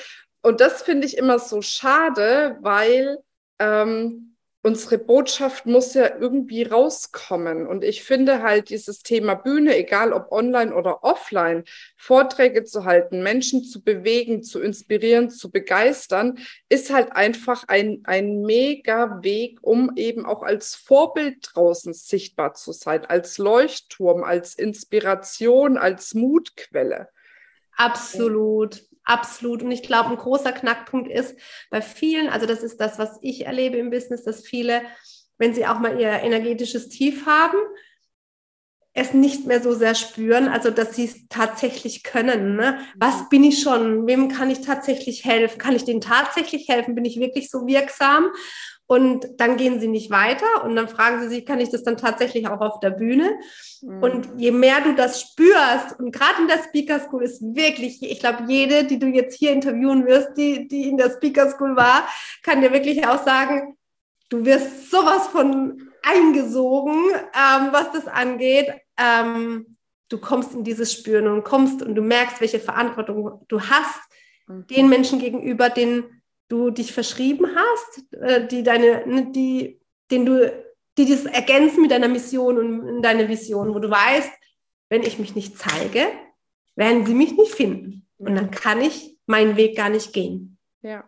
Und 0.43 0.61
das 0.61 0.83
finde 0.83 1.07
ich 1.07 1.17
immer 1.17 1.39
so 1.39 1.63
schade, 1.63 2.59
weil 2.61 3.17
ähm, 3.59 4.34
unsere 4.65 4.97
Botschaft 4.97 5.67
muss 5.67 5.93
ja 5.93 6.17
irgendwie 6.19 6.63
rauskommen. 6.63 7.67
Und 7.67 7.85
ich 7.85 8.03
finde 8.03 8.43
halt 8.43 8.71
dieses 8.71 9.03
Thema 9.03 9.35
Bühne, 9.35 9.77
egal 9.77 10.15
ob 10.15 10.33
online 10.33 10.75
oder 10.75 11.05
offline, 11.05 11.65
Vorträge 11.99 12.65
zu 12.65 12.87
halten, 12.87 13.23
Menschen 13.23 13.63
zu 13.63 13.83
bewegen, 13.83 14.43
zu 14.43 14.63
inspirieren, 14.63 15.29
zu 15.29 15.51
begeistern, 15.51 16.39
ist 16.71 16.91
halt 16.91 17.13
einfach 17.13 17.65
ein, 17.69 18.01
ein 18.05 18.41
mega 18.41 19.23
Weg, 19.23 19.59
um 19.61 19.93
eben 19.97 20.25
auch 20.25 20.43
als 20.43 20.75
Vorbild 20.75 21.47
draußen 21.53 21.93
sichtbar 21.93 22.55
zu 22.55 22.73
sein, 22.73 23.05
als 23.05 23.37
Leuchtturm, 23.37 24.25
als 24.25 24.55
Inspiration, 24.55 25.77
als 25.77 26.15
Mutquelle. 26.15 27.11
Absolut. 27.77 28.83
Absolut. 29.05 29.63
Und 29.63 29.71
ich 29.71 29.83
glaube, 29.83 30.11
ein 30.11 30.17
großer 30.17 30.53
Knackpunkt 30.53 31.11
ist 31.11 31.37
bei 31.71 31.83
vielen, 31.83 32.29
also 32.29 32.47
das 32.47 32.63
ist 32.63 32.81
das, 32.81 32.99
was 32.99 33.19
ich 33.23 33.47
erlebe 33.47 33.77
im 33.77 33.91
Business, 33.91 34.25
dass 34.25 34.47
viele, 34.47 34.83
wenn 35.39 35.55
sie 35.55 35.67
auch 35.67 35.79
mal 35.79 36.01
ihr 36.01 36.11
energetisches 36.11 36.89
Tief 36.89 37.27
haben, 37.27 37.59
es 38.97 39.13
nicht 39.13 39.45
mehr 39.47 39.61
so 39.61 39.75
sehr 39.75 39.97
spüren, 39.97 40.49
also 40.49 40.71
dass 40.71 40.95
sie 40.95 41.05
es 41.05 41.27
tatsächlich 41.29 42.05
können. 42.05 42.55
Ne? 42.55 42.79
Was 42.97 43.29
bin 43.29 43.43
ich 43.43 43.61
schon? 43.61 44.07
Wem 44.07 44.29
kann 44.29 44.51
ich 44.51 44.61
tatsächlich 44.61 45.25
helfen? 45.25 45.59
Kann 45.59 45.75
ich 45.75 45.85
denen 45.85 46.01
tatsächlich 46.01 46.69
helfen? 46.69 46.95
Bin 46.95 47.05
ich 47.05 47.19
wirklich 47.19 47.51
so 47.51 47.67
wirksam? 47.67 48.31
Und 48.87 49.27
dann 49.39 49.57
gehen 49.57 49.81
sie 49.81 49.89
nicht 49.89 50.11
weiter 50.11 50.63
und 50.63 50.77
dann 50.77 50.89
fragen 50.89 51.23
sie 51.23 51.29
sich, 51.29 51.47
kann 51.47 51.59
ich 51.59 51.71
das 51.71 51.85
dann 51.85 51.97
tatsächlich 51.97 52.47
auch 52.49 52.61
auf 52.61 52.81
der 52.81 52.91
Bühne? 52.91 53.31
Mhm. 53.81 54.03
Und 54.03 54.29
je 54.37 54.51
mehr 54.51 54.83
du 54.83 54.95
das 54.95 55.23
spürst, 55.23 55.99
und 55.99 56.13
gerade 56.13 56.43
in 56.43 56.49
der 56.49 56.63
Speaker 56.63 57.01
School 57.01 57.25
ist 57.25 57.41
wirklich, 57.43 58.03
ich 58.03 58.21
glaube, 58.21 58.45
jede, 58.47 58.85
die 58.85 58.99
du 58.99 59.07
jetzt 59.07 59.39
hier 59.39 59.53
interviewen 59.53 60.05
wirst, 60.05 60.37
die, 60.37 60.69
die 60.69 60.89
in 60.89 60.99
der 60.99 61.11
Speaker 61.11 61.51
School 61.51 61.77
war, 61.77 62.07
kann 62.43 62.61
dir 62.61 62.73
wirklich 62.73 63.07
auch 63.07 63.25
sagen, 63.25 63.79
du 64.29 64.45
wirst 64.45 64.91
sowas 64.91 65.29
von 65.29 65.91
eingesogen, 66.03 66.95
ähm, 67.15 67.69
was 67.71 67.91
das 67.93 68.07
angeht. 68.07 68.71
Ähm, 68.99 69.77
du 70.11 70.19
kommst 70.19 70.53
in 70.53 70.63
dieses 70.63 70.93
Spüren 70.93 71.29
und 71.29 71.45
kommst 71.45 71.83
und 71.83 71.95
du 71.95 72.03
merkst, 72.03 72.41
welche 72.43 72.61
Verantwortung 72.61 73.45
du 73.49 73.61
hast 73.63 74.01
mhm. 74.47 74.67
den 74.67 74.89
Menschen 74.89 75.19
gegenüber, 75.19 75.71
denen 75.71 76.23
du 76.49 76.71
dich 76.71 76.93
verschrieben 76.93 77.47
hast, 77.55 78.13
äh, 78.13 78.47
die 78.47 78.63
deine, 78.63 79.07
ne, 79.07 79.33
die, 79.33 79.81
den 80.11 80.27
du, 80.27 80.65
die 80.99 81.09
das 81.09 81.25
ergänzen 81.25 81.83
mit 81.83 81.91
deiner 81.91 82.09
Mission 82.09 82.59
und 82.59 83.03
deiner 83.03 83.29
Vision, 83.29 83.75
wo 83.75 83.79
du 83.79 83.91
weißt, 83.91 84.33
wenn 84.89 85.03
ich 85.03 85.19
mich 85.19 85.35
nicht 85.35 85.59
zeige, 85.59 86.07
werden 86.77 87.07
sie 87.07 87.15
mich 87.15 87.37
nicht 87.37 87.55
finden. 87.55 88.07
Und 88.19 88.37
dann 88.37 88.51
kann 88.51 88.81
ich 88.81 89.17
meinen 89.27 89.57
Weg 89.57 89.77
gar 89.77 89.89
nicht 89.89 90.13
gehen. 90.13 90.59
Ja. 90.83 91.05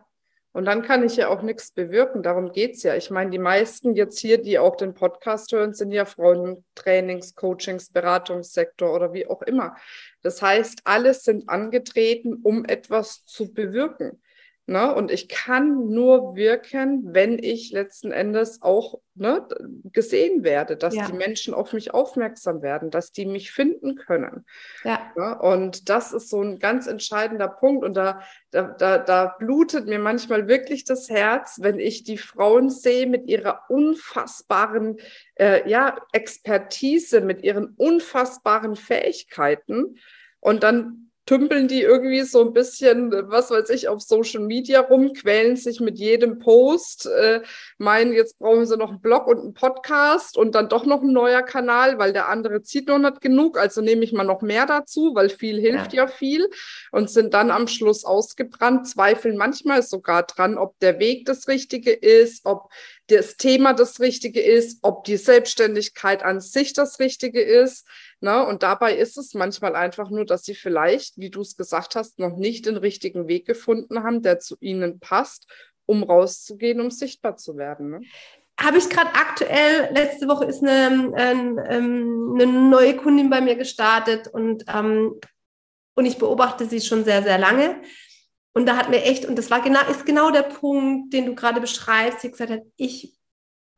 Und 0.57 0.65
dann 0.65 0.81
kann 0.81 1.03
ich 1.03 1.15
ja 1.15 1.29
auch 1.29 1.43
nichts 1.43 1.71
bewirken. 1.71 2.23
Darum 2.23 2.51
geht 2.51 2.75
es 2.75 2.83
ja. 2.83 2.95
Ich 2.95 3.11
meine, 3.11 3.29
die 3.29 3.37
meisten 3.37 3.95
jetzt 3.95 4.17
hier, 4.17 4.41
die 4.41 4.57
auch 4.57 4.75
den 4.75 4.95
Podcast 4.95 5.51
hören, 5.51 5.75
sind 5.75 5.91
ja 5.91 6.03
Frauen 6.05 6.65
Trainings, 6.73 7.35
Coachings, 7.35 7.91
Beratungssektor 7.91 8.91
oder 8.91 9.13
wie 9.13 9.27
auch 9.27 9.43
immer. 9.43 9.75
Das 10.23 10.41
heißt, 10.41 10.81
alles 10.85 11.23
sind 11.23 11.47
angetreten, 11.47 12.39
um 12.41 12.65
etwas 12.65 13.23
zu 13.25 13.53
bewirken. 13.53 14.19
Ne? 14.69 14.93
Und 14.93 15.11
ich 15.11 15.29
kann 15.29 15.87
nur 15.87 16.35
wirken, 16.35 17.13
wenn 17.13 17.41
ich 17.41 17.71
letzten 17.71 18.11
Endes 18.11 18.61
auch 18.61 18.99
ne, 19.15 19.47
gesehen 19.93 20.43
werde, 20.43 20.75
dass 20.75 20.93
ja. 20.93 21.07
die 21.07 21.13
Menschen 21.13 21.53
auf 21.53 21.71
mich 21.71 21.93
aufmerksam 21.93 22.61
werden, 22.61 22.91
dass 22.91 23.13
die 23.13 23.25
mich 23.25 23.51
finden 23.53 23.95
können. 23.95 24.45
Ja. 24.83 25.09
Ne? 25.15 25.39
Und 25.39 25.87
das 25.87 26.11
ist 26.11 26.29
so 26.29 26.41
ein 26.41 26.59
ganz 26.59 26.85
entscheidender 26.85 27.47
Punkt. 27.47 27.85
Und 27.85 27.95
da, 27.95 28.21
da, 28.51 28.63
da, 28.63 28.97
da 28.97 29.37
blutet 29.39 29.87
mir 29.87 29.99
manchmal 29.99 30.49
wirklich 30.49 30.83
das 30.83 31.09
Herz, 31.09 31.59
wenn 31.61 31.79
ich 31.79 32.03
die 32.03 32.17
Frauen 32.17 32.69
sehe 32.69 33.07
mit 33.07 33.29
ihrer 33.29 33.61
unfassbaren 33.69 34.97
äh, 35.35 35.67
ja, 35.69 35.95
Expertise, 36.11 37.21
mit 37.21 37.41
ihren 37.41 37.67
unfassbaren 37.77 38.75
Fähigkeiten. 38.75 39.97
Und 40.41 40.63
dann 40.63 41.06
tümpeln 41.27 41.67
die 41.67 41.81
irgendwie 41.81 42.21
so 42.21 42.41
ein 42.41 42.53
bisschen, 42.53 43.11
was 43.11 43.51
weiß 43.51 43.69
ich, 43.69 43.89
auf 43.89 44.01
Social 44.01 44.41
Media 44.41 44.79
rum, 44.79 45.13
quälen 45.13 45.57
sich 45.57 45.81
mit 45.81 45.99
jedem 45.99 46.39
Post, 46.39 47.05
äh, 47.05 47.41
meinen, 47.77 48.13
jetzt 48.13 48.39
brauchen 48.39 48.65
sie 48.65 48.77
noch 48.77 48.89
einen 48.89 49.01
Blog 49.01 49.27
und 49.27 49.39
einen 49.39 49.53
Podcast 49.53 50.37
und 50.37 50.55
dann 50.55 50.69
doch 50.69 50.85
noch 50.85 51.01
ein 51.01 51.11
neuer 51.11 51.43
Kanal, 51.43 51.99
weil 51.99 52.13
der 52.13 52.29
andere 52.29 52.63
zieht 52.63 52.87
noch 52.87 52.97
nicht 52.97 53.19
genug, 53.19 53.59
also 53.59 53.81
nehme 53.81 54.03
ich 54.03 54.13
mal 54.13 54.23
noch 54.23 54.41
mehr 54.41 54.65
dazu, 54.65 55.13
weil 55.13 55.29
viel 55.29 55.59
hilft 55.59 55.93
ja, 55.93 56.05
ja 56.05 56.07
viel 56.07 56.49
und 56.91 57.09
sind 57.09 57.33
dann 57.33 57.51
am 57.51 57.67
Schluss 57.67 58.05
ausgebrannt, 58.05 58.87
zweifeln 58.87 59.35
manchmal 59.35 59.83
sogar 59.83 60.23
dran, 60.23 60.57
ob 60.57 60.79
der 60.79 60.99
Weg 60.99 61.25
das 61.25 61.49
Richtige 61.49 61.91
ist, 61.91 62.45
ob 62.45 62.69
das 63.07 63.37
Thema 63.37 63.73
das 63.73 63.99
Richtige 63.99 64.41
ist, 64.41 64.79
ob 64.81 65.05
die 65.05 65.17
Selbstständigkeit 65.17 66.23
an 66.23 66.41
sich 66.41 66.73
das 66.73 66.99
Richtige 66.99 67.41
ist. 67.41 67.87
Ne? 68.19 68.45
Und 68.45 68.63
dabei 68.63 68.95
ist 68.95 69.17
es 69.17 69.33
manchmal 69.33 69.75
einfach 69.75 70.09
nur, 70.09 70.25
dass 70.25 70.43
sie 70.43 70.55
vielleicht, 70.55 71.17
wie 71.17 71.29
du 71.29 71.41
es 71.41 71.55
gesagt 71.55 71.95
hast, 71.95 72.19
noch 72.19 72.35
nicht 72.35 72.65
den 72.65 72.77
richtigen 72.77 73.27
Weg 73.27 73.45
gefunden 73.45 74.03
haben, 74.03 74.21
der 74.21 74.39
zu 74.39 74.57
ihnen 74.59 74.99
passt, 74.99 75.47
um 75.85 76.03
rauszugehen, 76.03 76.81
um 76.81 76.91
sichtbar 76.91 77.37
zu 77.37 77.57
werden. 77.57 77.91
Ne? 77.91 78.01
Habe 78.59 78.77
ich 78.77 78.89
gerade 78.89 79.13
aktuell, 79.13 79.89
letzte 79.93 80.27
Woche 80.27 80.45
ist 80.45 80.63
eine, 80.63 81.13
ähm, 81.17 82.33
eine 82.33 82.45
neue 82.45 82.97
Kundin 82.97 83.29
bei 83.29 83.39
mir 83.39 83.55
gestartet 83.55 84.27
und, 84.27 84.65
ähm, 84.67 85.19
und 85.95 86.05
ich 86.05 86.17
beobachte 86.17 86.65
sie 86.65 86.81
schon 86.81 87.05
sehr, 87.05 87.23
sehr 87.23 87.37
lange. 87.37 87.81
Und 88.57 88.65
da 88.65 88.75
hat 88.75 88.89
mir 88.89 89.03
echt, 89.03 89.23
und 89.23 89.37
das 89.37 89.51
war 89.51 89.61
genau, 89.61 89.79
ist 89.87 90.03
genau 90.03 90.31
der 90.31 90.41
Punkt, 90.41 91.13
den 91.13 91.27
du 91.27 91.35
gerade 91.35 91.61
beschreibst, 91.61 92.21
sie 92.21 92.31
gesagt 92.31 92.49
hat, 92.49 92.63
ich 92.75 93.15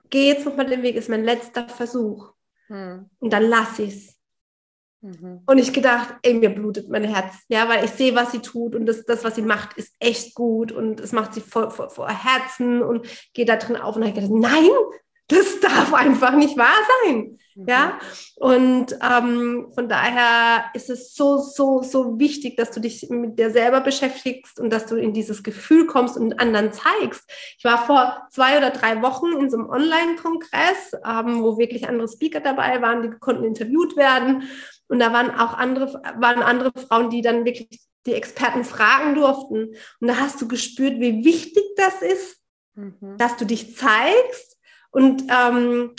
gehe 0.10 0.34
jetzt 0.34 0.46
nochmal 0.46 0.68
den 0.68 0.84
Weg, 0.84 0.96
ist 0.96 1.10
mein 1.10 1.26
letzter 1.26 1.68
Versuch. 1.68 2.32
Hm. 2.68 3.10
Und 3.20 3.34
dann 3.34 3.44
lasse 3.44 3.84
ich 3.84 3.94
es. 3.94 4.16
Mhm. 5.02 5.42
Und 5.46 5.58
ich 5.58 5.74
gedacht, 5.74 6.16
ey, 6.22 6.34
mir 6.34 6.50
blutet 6.50 6.88
mein 6.88 7.04
Herz, 7.04 7.44
ja, 7.50 7.68
weil 7.68 7.84
ich 7.84 7.92
sehe, 7.92 8.16
was 8.16 8.32
sie 8.32 8.40
tut 8.40 8.74
und 8.74 8.86
das, 8.86 9.04
das 9.04 9.26
was 9.26 9.36
sie 9.36 9.42
macht, 9.42 9.78
ist 9.78 9.94
echt 10.00 10.34
gut 10.34 10.72
und 10.72 11.02
es 11.02 11.12
macht 11.12 11.34
sie 11.34 11.42
vor, 11.42 11.72
vor, 11.72 11.90
vor 11.90 12.08
Herzen 12.08 12.82
und 12.82 13.06
geht 13.34 13.50
da 13.50 13.58
drin 13.58 13.76
auf. 13.76 13.98
Und 13.98 14.04
dann 14.04 14.12
habe 14.12 14.22
ich 14.22 14.30
gedacht, 14.30 14.42
nein, 14.42 14.70
das 15.30 15.60
darf 15.60 15.94
einfach 15.94 16.36
nicht 16.36 16.58
wahr 16.58 16.76
sein. 17.04 17.40
Mhm. 17.56 17.66
Ja, 17.68 18.00
und 18.36 18.98
ähm, 19.02 19.72
von 19.74 19.90
daher 19.90 20.66
ist 20.74 20.90
es 20.90 21.14
so, 21.14 21.38
so, 21.38 21.82
so 21.82 22.20
wichtig, 22.20 22.58
dass 22.58 22.72
du 22.72 22.80
dich 22.80 23.08
mit 23.10 23.38
dir 23.38 23.52
selber 23.52 23.82
beschäftigst 23.82 24.60
und 24.60 24.72
dass 24.72 24.86
du 24.86 24.96
in 24.96 25.14
dieses 25.14 25.44
Gefühl 25.44 25.86
kommst 25.86 26.18
und 26.18 26.40
anderen 26.40 26.72
zeigst. 26.74 27.30
Ich 27.58 27.64
war 27.64 27.86
vor 27.86 28.28
zwei 28.32 28.58
oder 28.58 28.72
drei 28.72 29.02
Wochen 29.02 29.34
in 29.40 29.50
so 29.50 29.58
einem 29.58 29.70
Online-Kongress, 29.70 30.94
ähm, 31.06 31.44
wo 31.44 31.58
wirklich 31.58 31.88
andere 31.88 32.08
Speaker 32.08 32.40
dabei 32.40 32.82
waren, 32.82 33.02
die 33.02 33.10
konnten 33.20 33.44
interviewt 33.44 33.96
werden. 33.96 34.44
Und 34.88 35.00
da 35.00 35.14
waren 35.14 35.32
auch 35.32 35.54
andere, 35.54 36.02
waren 36.18 36.42
andere 36.42 36.72
Frauen, 36.88 37.10
die 37.10 37.22
dann 37.22 37.46
wirklich 37.46 37.70
die 38.06 38.14
Experten 38.14 38.64
fragen 38.64 39.16
durften. 39.16 39.76
Und 40.00 40.08
da 40.08 40.18
hast 40.18 40.42
du 40.42 40.48
gespürt, 40.48 41.00
wie 41.00 41.24
wichtig 41.24 41.64
das 41.76 42.02
ist, 42.02 42.38
mhm. 42.76 43.18
dass 43.18 43.38
du 43.38 43.46
dich 43.46 43.76
zeigst, 43.76 44.58
und 44.92 45.24
ähm, 45.30 45.96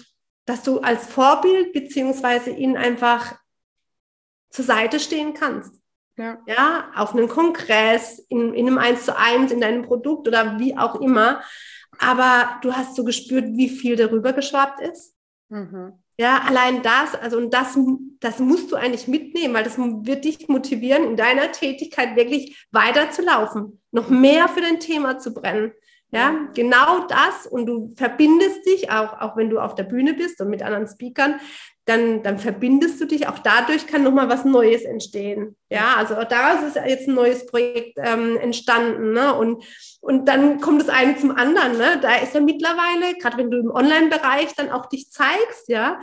dass 0.46 0.62
du 0.62 0.80
als 0.80 1.06
Vorbild 1.06 1.72
beziehungsweise 1.72 2.50
ihnen 2.50 2.76
einfach 2.76 3.36
zur 4.50 4.64
Seite 4.64 4.98
stehen 4.98 5.34
kannst. 5.34 5.74
Ja. 6.16 6.38
ja, 6.46 6.90
auf 6.96 7.14
einem 7.14 7.28
Kongress, 7.28 8.18
in, 8.28 8.52
in 8.52 8.66
einem 8.66 8.76
Eins 8.76 9.06
zu 9.06 9.16
eins, 9.16 9.52
in 9.52 9.60
deinem 9.60 9.82
Produkt 9.82 10.28
oder 10.28 10.58
wie 10.58 10.76
auch 10.76 11.00
immer. 11.00 11.40
Aber 11.98 12.58
du 12.60 12.74
hast 12.74 12.94
so 12.94 13.04
gespürt, 13.04 13.56
wie 13.56 13.70
viel 13.70 13.96
darüber 13.96 14.34
geschwappt 14.34 14.80
ist. 14.80 15.14
Mhm. 15.48 15.94
Ja, 16.18 16.42
allein 16.46 16.82
das, 16.82 17.14
also 17.14 17.38
und 17.38 17.54
das, 17.54 17.78
das 18.20 18.38
musst 18.38 18.70
du 18.70 18.76
eigentlich 18.76 19.08
mitnehmen, 19.08 19.54
weil 19.54 19.64
das 19.64 19.78
wird 19.78 20.26
dich 20.26 20.48
motivieren, 20.48 21.04
in 21.04 21.16
deiner 21.16 21.52
Tätigkeit 21.52 22.14
wirklich 22.16 22.66
weiterzulaufen, 22.70 23.80
noch 23.90 24.10
mehr 24.10 24.48
für 24.48 24.60
dein 24.60 24.80
Thema 24.80 25.18
zu 25.18 25.32
brennen. 25.32 25.72
Ja, 26.12 26.48
genau 26.54 27.06
das. 27.06 27.46
Und 27.46 27.66
du 27.66 27.94
verbindest 27.96 28.66
dich, 28.66 28.90
auch, 28.90 29.20
auch 29.20 29.36
wenn 29.36 29.48
du 29.48 29.60
auf 29.60 29.76
der 29.76 29.84
Bühne 29.84 30.14
bist 30.14 30.40
und 30.40 30.50
mit 30.50 30.62
anderen 30.62 30.88
Speakern, 30.88 31.40
dann, 31.84 32.22
dann 32.22 32.38
verbindest 32.38 33.00
du 33.00 33.06
dich. 33.06 33.28
Auch 33.28 33.38
dadurch 33.38 33.86
kann 33.86 34.02
nochmal 34.02 34.28
was 34.28 34.44
Neues 34.44 34.82
entstehen. 34.82 35.56
Ja, 35.70 35.94
also 35.96 36.14
daraus 36.14 36.62
ist 36.66 36.76
jetzt 36.76 37.08
ein 37.08 37.14
neues 37.14 37.46
Projekt 37.46 37.96
ähm, 37.98 38.36
entstanden. 38.38 39.12
Ne? 39.12 39.34
Und, 39.34 39.64
und 40.00 40.26
dann 40.26 40.60
kommt 40.60 40.80
das 40.80 40.88
eine 40.88 41.16
zum 41.16 41.30
anderen. 41.30 41.78
Ne? 41.78 41.98
Da 42.02 42.16
ist 42.16 42.34
ja 42.34 42.40
mittlerweile, 42.40 43.14
gerade 43.20 43.38
wenn 43.38 43.50
du 43.50 43.58
im 43.58 43.70
Online-Bereich 43.70 44.54
dann 44.56 44.70
auch 44.70 44.86
dich 44.86 45.10
zeigst, 45.10 45.68
ja, 45.68 46.00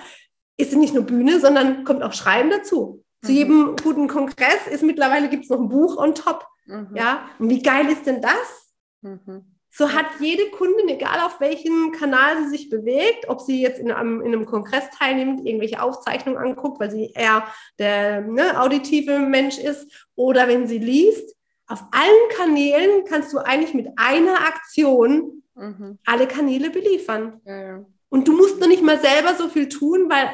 ist 0.57 0.71
es 0.71 0.77
nicht 0.77 0.93
nur 0.93 1.03
Bühne, 1.03 1.39
sondern 1.39 1.83
kommt 1.83 2.01
auch 2.01 2.13
Schreiben 2.13 2.49
dazu. 2.49 3.03
Zu 3.23 3.31
mhm. 3.31 3.37
jedem 3.37 3.75
guten 3.75 4.07
Kongress 4.07 4.67
ist 4.71 4.83
mittlerweile 4.83 5.29
gibt 5.29 5.43
es 5.43 5.49
noch 5.49 5.59
ein 5.59 5.69
Buch 5.69 5.97
on 5.97 6.15
top. 6.15 6.45
Mhm. 6.65 6.95
Ja, 6.95 7.29
und 7.39 7.49
wie 7.49 7.61
geil 7.61 7.87
ist 7.89 8.05
denn 8.05 8.21
das? 8.21 8.73
Mhm. 9.01 9.56
So 9.77 9.93
hat 9.93 10.07
jede 10.19 10.49
Kundin, 10.49 10.89
egal 10.89 11.19
auf 11.19 11.39
welchem 11.39 11.91
Kanal 11.91 12.41
sie 12.41 12.49
sich 12.49 12.69
bewegt, 12.71 13.29
ob 13.29 13.41
sie 13.41 13.61
jetzt 13.61 13.79
in 13.79 13.91
einem, 13.91 14.21
in 14.21 14.33
einem 14.33 14.47
Kongress 14.47 14.89
teilnimmt, 14.89 15.45
irgendwelche 15.45 15.83
Aufzeichnungen 15.83 16.39
anguckt, 16.39 16.79
weil 16.79 16.89
sie 16.89 17.11
eher 17.13 17.45
der 17.77 18.21
ne, 18.21 18.59
auditive 18.59 19.19
Mensch 19.19 19.59
ist, 19.59 20.07
oder 20.15 20.47
wenn 20.47 20.65
sie 20.65 20.79
liest, 20.79 21.35
auf 21.67 21.83
allen 21.91 22.29
Kanälen 22.35 23.05
kannst 23.07 23.31
du 23.33 23.37
eigentlich 23.37 23.75
mit 23.75 23.89
einer 23.97 24.47
Aktion 24.47 25.43
mhm. 25.53 25.99
alle 26.05 26.27
Kanäle 26.27 26.71
beliefern. 26.71 27.39
Ja, 27.45 27.61
ja. 27.61 27.85
Und 28.09 28.27
du 28.27 28.35
musst 28.35 28.59
noch 28.59 28.67
nicht 28.67 28.81
mal 28.81 28.99
selber 28.99 29.35
so 29.35 29.47
viel 29.47 29.69
tun, 29.69 30.09
weil 30.09 30.27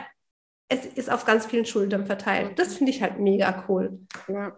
es 0.70 0.86
ist 0.86 1.12
auf 1.12 1.26
ganz 1.26 1.48
vielen 1.48 1.66
Schultern 1.66 2.06
verteilt. 2.06 2.58
Das 2.60 2.76
finde 2.76 2.94
ich 2.94 3.02
halt 3.02 3.20
mega 3.20 3.66
cool. 3.68 4.00
Ja 4.30 4.56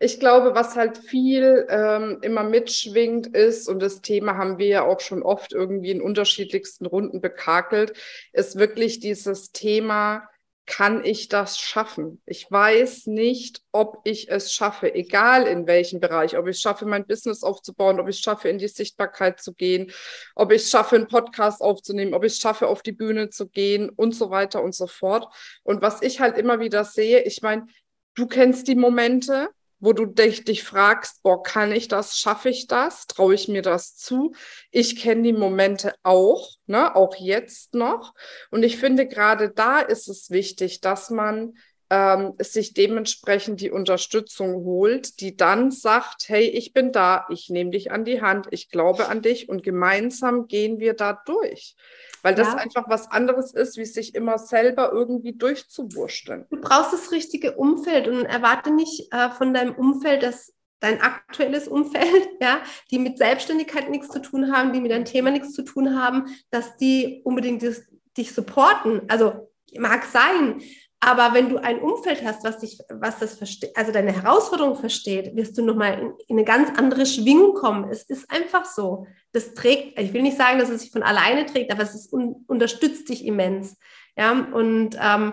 ich 0.00 0.18
glaube, 0.18 0.54
was 0.54 0.76
halt 0.76 0.96
viel 0.96 1.66
ähm, 1.68 2.18
immer 2.22 2.42
mitschwingt 2.42 3.26
ist, 3.28 3.68
und 3.68 3.80
das 3.80 4.00
Thema 4.00 4.38
haben 4.38 4.58
wir 4.58 4.66
ja 4.66 4.82
auch 4.82 5.00
schon 5.00 5.22
oft 5.22 5.52
irgendwie 5.52 5.90
in 5.90 6.00
unterschiedlichsten 6.00 6.86
Runden 6.86 7.20
bekakelt, 7.20 7.92
ist 8.32 8.56
wirklich 8.56 9.00
dieses 9.00 9.52
Thema, 9.52 10.26
kann 10.64 11.04
ich 11.04 11.28
das 11.28 11.58
schaffen? 11.58 12.22
Ich 12.24 12.50
weiß 12.50 13.08
nicht, 13.08 13.60
ob 13.72 13.98
ich 14.04 14.30
es 14.30 14.54
schaffe, 14.54 14.94
egal 14.94 15.46
in 15.46 15.66
welchem 15.66 16.00
Bereich, 16.00 16.38
ob 16.38 16.46
ich 16.46 16.56
es 16.56 16.62
schaffe, 16.62 16.86
mein 16.86 17.06
Business 17.06 17.42
aufzubauen, 17.42 18.00
ob 18.00 18.08
ich 18.08 18.16
es 18.16 18.22
schaffe, 18.22 18.48
in 18.48 18.56
die 18.56 18.68
Sichtbarkeit 18.68 19.40
zu 19.40 19.52
gehen, 19.52 19.92
ob 20.34 20.50
ich 20.50 20.62
es 20.62 20.70
schaffe, 20.70 20.96
einen 20.96 21.08
Podcast 21.08 21.60
aufzunehmen, 21.60 22.14
ob 22.14 22.24
ich 22.24 22.34
es 22.34 22.38
schaffe, 22.38 22.68
auf 22.68 22.82
die 22.82 22.92
Bühne 22.92 23.28
zu 23.28 23.48
gehen 23.48 23.90
und 23.90 24.14
so 24.14 24.30
weiter 24.30 24.62
und 24.62 24.74
so 24.74 24.86
fort. 24.86 25.26
Und 25.62 25.82
was 25.82 26.00
ich 26.00 26.20
halt 26.20 26.38
immer 26.38 26.60
wieder 26.60 26.84
sehe, 26.84 27.20
ich 27.24 27.42
meine, 27.42 27.66
du 28.14 28.26
kennst 28.26 28.66
die 28.68 28.76
Momente, 28.76 29.50
wo 29.80 29.92
du 29.92 30.06
dich, 30.06 30.44
dich 30.44 30.62
fragst, 30.62 31.22
boah, 31.22 31.42
kann 31.42 31.72
ich 31.72 31.88
das, 31.88 32.18
schaffe 32.18 32.50
ich 32.50 32.66
das, 32.66 33.06
traue 33.06 33.34
ich 33.34 33.48
mir 33.48 33.62
das 33.62 33.96
zu? 33.96 34.32
Ich 34.70 34.96
kenne 34.96 35.22
die 35.22 35.32
Momente 35.32 35.94
auch, 36.02 36.50
ne, 36.66 36.94
auch 36.94 37.16
jetzt 37.16 37.74
noch. 37.74 38.14
Und 38.50 38.62
ich 38.62 38.76
finde, 38.78 39.08
gerade 39.08 39.50
da 39.50 39.80
ist 39.80 40.08
es 40.08 40.30
wichtig, 40.30 40.80
dass 40.80 41.10
man 41.10 41.54
ähm, 41.90 42.34
sich 42.38 42.72
dementsprechend 42.72 43.60
die 43.60 43.72
Unterstützung 43.72 44.64
holt, 44.64 45.20
die 45.20 45.36
dann 45.36 45.72
sagt, 45.72 46.28
hey, 46.28 46.44
ich 46.44 46.72
bin 46.72 46.92
da, 46.92 47.26
ich 47.30 47.50
nehme 47.50 47.70
dich 47.70 47.90
an 47.90 48.04
die 48.04 48.22
Hand, 48.22 48.46
ich 48.52 48.70
glaube 48.70 49.08
an 49.08 49.22
dich 49.22 49.48
und 49.48 49.64
gemeinsam 49.64 50.46
gehen 50.46 50.78
wir 50.78 50.94
da 50.94 51.20
durch. 51.26 51.74
Weil 52.22 52.36
das 52.36 52.48
ja. 52.48 52.54
einfach 52.54 52.84
was 52.88 53.10
anderes 53.10 53.52
ist, 53.52 53.76
wie 53.76 53.86
sich 53.86 54.14
immer 54.14 54.38
selber 54.38 54.92
irgendwie 54.92 55.32
durchzuwurschteln. 55.32 56.46
Du 56.50 56.60
brauchst 56.60 56.92
das 56.92 57.10
richtige 57.10 57.56
Umfeld 57.56 58.06
und 58.06 58.24
erwarte 58.24 58.70
nicht 58.70 59.12
äh, 59.12 59.30
von 59.30 59.52
deinem 59.52 59.74
Umfeld, 59.74 60.22
dass 60.22 60.52
dein 60.78 61.00
aktuelles 61.00 61.66
Umfeld, 61.66 62.28
ja, 62.40 62.60
die 62.90 63.00
mit 63.00 63.18
Selbstständigkeit 63.18 63.90
nichts 63.90 64.08
zu 64.08 64.20
tun 64.20 64.52
haben, 64.52 64.72
die 64.72 64.80
mit 64.80 64.92
deinem 64.92 65.04
Thema 65.06 65.30
nichts 65.30 65.52
zu 65.52 65.62
tun 65.62 65.98
haben, 66.00 66.26
dass 66.50 66.76
die 66.76 67.20
unbedingt 67.24 67.62
das, 67.64 67.82
dich 68.16 68.32
supporten. 68.32 69.02
Also 69.08 69.50
mag 69.78 70.04
sein, 70.04 70.60
aber 71.00 71.32
wenn 71.32 71.48
du 71.48 71.56
ein 71.56 71.80
Umfeld 71.80 72.22
hast, 72.24 72.44
was 72.44 72.58
dich, 72.58 72.78
was 72.90 73.18
das 73.18 73.34
versteht, 73.34 73.74
also 73.74 73.90
deine 73.90 74.12
Herausforderung 74.12 74.76
versteht, 74.76 75.34
wirst 75.34 75.56
du 75.56 75.64
nochmal 75.64 75.98
in, 75.98 76.12
in 76.28 76.36
eine 76.36 76.44
ganz 76.44 76.78
andere 76.78 77.06
Schwingung 77.06 77.54
kommen. 77.54 77.90
Es 77.90 78.02
ist 78.02 78.30
einfach 78.30 78.66
so. 78.66 79.06
Das 79.32 79.54
trägt, 79.54 79.98
ich 79.98 80.12
will 80.12 80.20
nicht 80.20 80.36
sagen, 80.36 80.58
dass 80.58 80.68
es 80.68 80.82
sich 80.82 80.90
von 80.90 81.02
alleine 81.02 81.46
trägt, 81.46 81.72
aber 81.72 81.82
es 81.82 81.94
ist, 81.94 82.12
un, 82.12 82.44
unterstützt 82.46 83.08
dich 83.08 83.24
immens. 83.24 83.78
Ja, 84.14 84.32
und 84.52 84.98
ähm, 85.00 85.32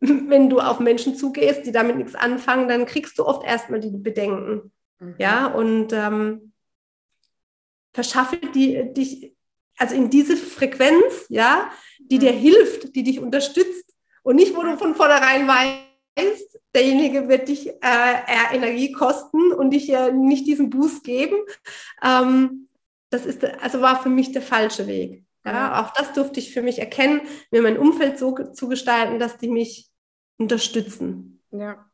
wenn 0.00 0.50
du 0.50 0.60
auf 0.60 0.80
Menschen 0.80 1.16
zugehst, 1.16 1.64
die 1.64 1.72
damit 1.72 1.96
nichts 1.96 2.14
anfangen, 2.14 2.68
dann 2.68 2.84
kriegst 2.84 3.18
du 3.18 3.24
oft 3.24 3.42
erstmal 3.42 3.80
die 3.80 3.90
Bedenken. 3.90 4.70
Mhm. 4.98 5.14
Ja, 5.18 5.46
und 5.46 5.94
ähm, 5.94 6.52
verschaffe 7.94 8.36
die, 8.54 8.92
dich, 8.92 9.34
also 9.78 9.94
in 9.94 10.10
diese 10.10 10.36
Frequenz, 10.36 11.24
ja, 11.30 11.70
die 12.00 12.18
dir 12.18 12.32
mhm. 12.32 12.38
hilft, 12.38 12.94
die 12.94 13.02
dich 13.02 13.20
unterstützt, 13.20 13.93
und 14.24 14.36
nicht, 14.36 14.56
wo 14.56 14.62
du 14.62 14.76
von 14.76 14.94
vornherein 14.94 15.46
weißt, 15.46 16.58
derjenige 16.74 17.28
wird 17.28 17.48
dich 17.48 17.68
äh, 17.68 18.52
Energie 18.52 18.90
kosten 18.90 19.52
und 19.52 19.70
dich 19.70 19.90
äh, 19.90 20.10
nicht 20.10 20.46
diesen 20.46 20.70
Boost 20.70 21.04
geben. 21.04 21.36
Ähm, 22.02 22.68
das 23.10 23.26
ist, 23.26 23.44
also 23.44 23.80
war 23.80 24.02
für 24.02 24.08
mich 24.08 24.32
der 24.32 24.42
falsche 24.42 24.86
Weg. 24.86 25.22
Ja, 25.44 25.82
auch 25.82 25.92
das 25.92 26.14
durfte 26.14 26.40
ich 26.40 26.54
für 26.54 26.62
mich 26.62 26.78
erkennen, 26.78 27.20
mir 27.50 27.60
mein 27.60 27.78
Umfeld 27.78 28.18
so 28.18 28.32
zu 28.32 28.66
gestalten, 28.66 29.18
dass 29.18 29.36
die 29.36 29.50
mich 29.50 29.90
unterstützen. 30.38 31.42
Ja. 31.50 31.84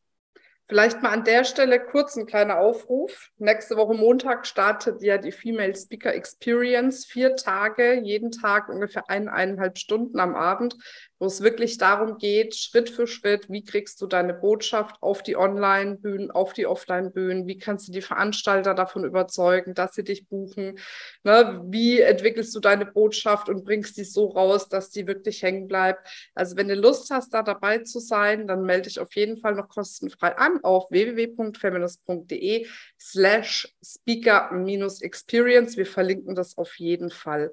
Vielleicht 0.68 1.02
mal 1.02 1.10
an 1.10 1.24
der 1.24 1.42
Stelle 1.42 1.84
kurz 1.84 2.16
ein 2.16 2.26
kleiner 2.26 2.60
Aufruf. 2.60 3.30
Nächste 3.38 3.76
Woche 3.76 3.94
Montag 3.94 4.46
startet 4.46 5.02
ja 5.02 5.18
die 5.18 5.32
Female 5.32 5.74
Speaker 5.74 6.14
Experience. 6.14 7.06
Vier 7.06 7.34
Tage, 7.34 8.00
jeden 8.00 8.30
Tag 8.30 8.68
ungefähr 8.68 9.10
eineinhalb 9.10 9.78
Stunden 9.78 10.20
am 10.20 10.36
Abend 10.36 10.76
wo 11.20 11.26
es 11.26 11.42
wirklich 11.42 11.76
darum 11.76 12.16
geht, 12.16 12.56
Schritt 12.56 12.88
für 12.88 13.06
Schritt, 13.06 13.50
wie 13.50 13.62
kriegst 13.62 14.00
du 14.00 14.06
deine 14.06 14.32
Botschaft 14.32 14.96
auf 15.02 15.22
die 15.22 15.36
Online-Bühnen, 15.36 16.30
auf 16.30 16.54
die 16.54 16.66
Offline-Bühnen, 16.66 17.46
wie 17.46 17.58
kannst 17.58 17.88
du 17.88 17.92
die 17.92 18.00
Veranstalter 18.00 18.74
davon 18.74 19.04
überzeugen, 19.04 19.74
dass 19.74 19.94
sie 19.94 20.02
dich 20.02 20.28
buchen, 20.28 20.78
ne? 21.22 21.60
wie 21.66 22.00
entwickelst 22.00 22.54
du 22.56 22.60
deine 22.60 22.86
Botschaft 22.86 23.50
und 23.50 23.64
bringst 23.64 23.98
die 23.98 24.04
so 24.04 24.28
raus, 24.28 24.70
dass 24.70 24.88
die 24.88 25.06
wirklich 25.06 25.42
hängen 25.42 25.68
bleibt. 25.68 26.08
Also 26.34 26.56
wenn 26.56 26.68
du 26.68 26.74
Lust 26.74 27.10
hast, 27.10 27.34
da 27.34 27.42
dabei 27.42 27.80
zu 27.80 28.00
sein, 28.00 28.46
dann 28.46 28.62
melde 28.62 28.88
dich 28.88 28.98
auf 28.98 29.14
jeden 29.14 29.36
Fall 29.36 29.54
noch 29.54 29.68
kostenfrei 29.68 30.38
an 30.38 30.64
auf 30.64 30.90
www.feminist.de 30.90 32.66
slash 32.98 33.76
speaker-experience. 33.84 35.76
Wir 35.76 35.86
verlinken 35.86 36.34
das 36.34 36.56
auf 36.56 36.78
jeden 36.78 37.10
Fall. 37.10 37.52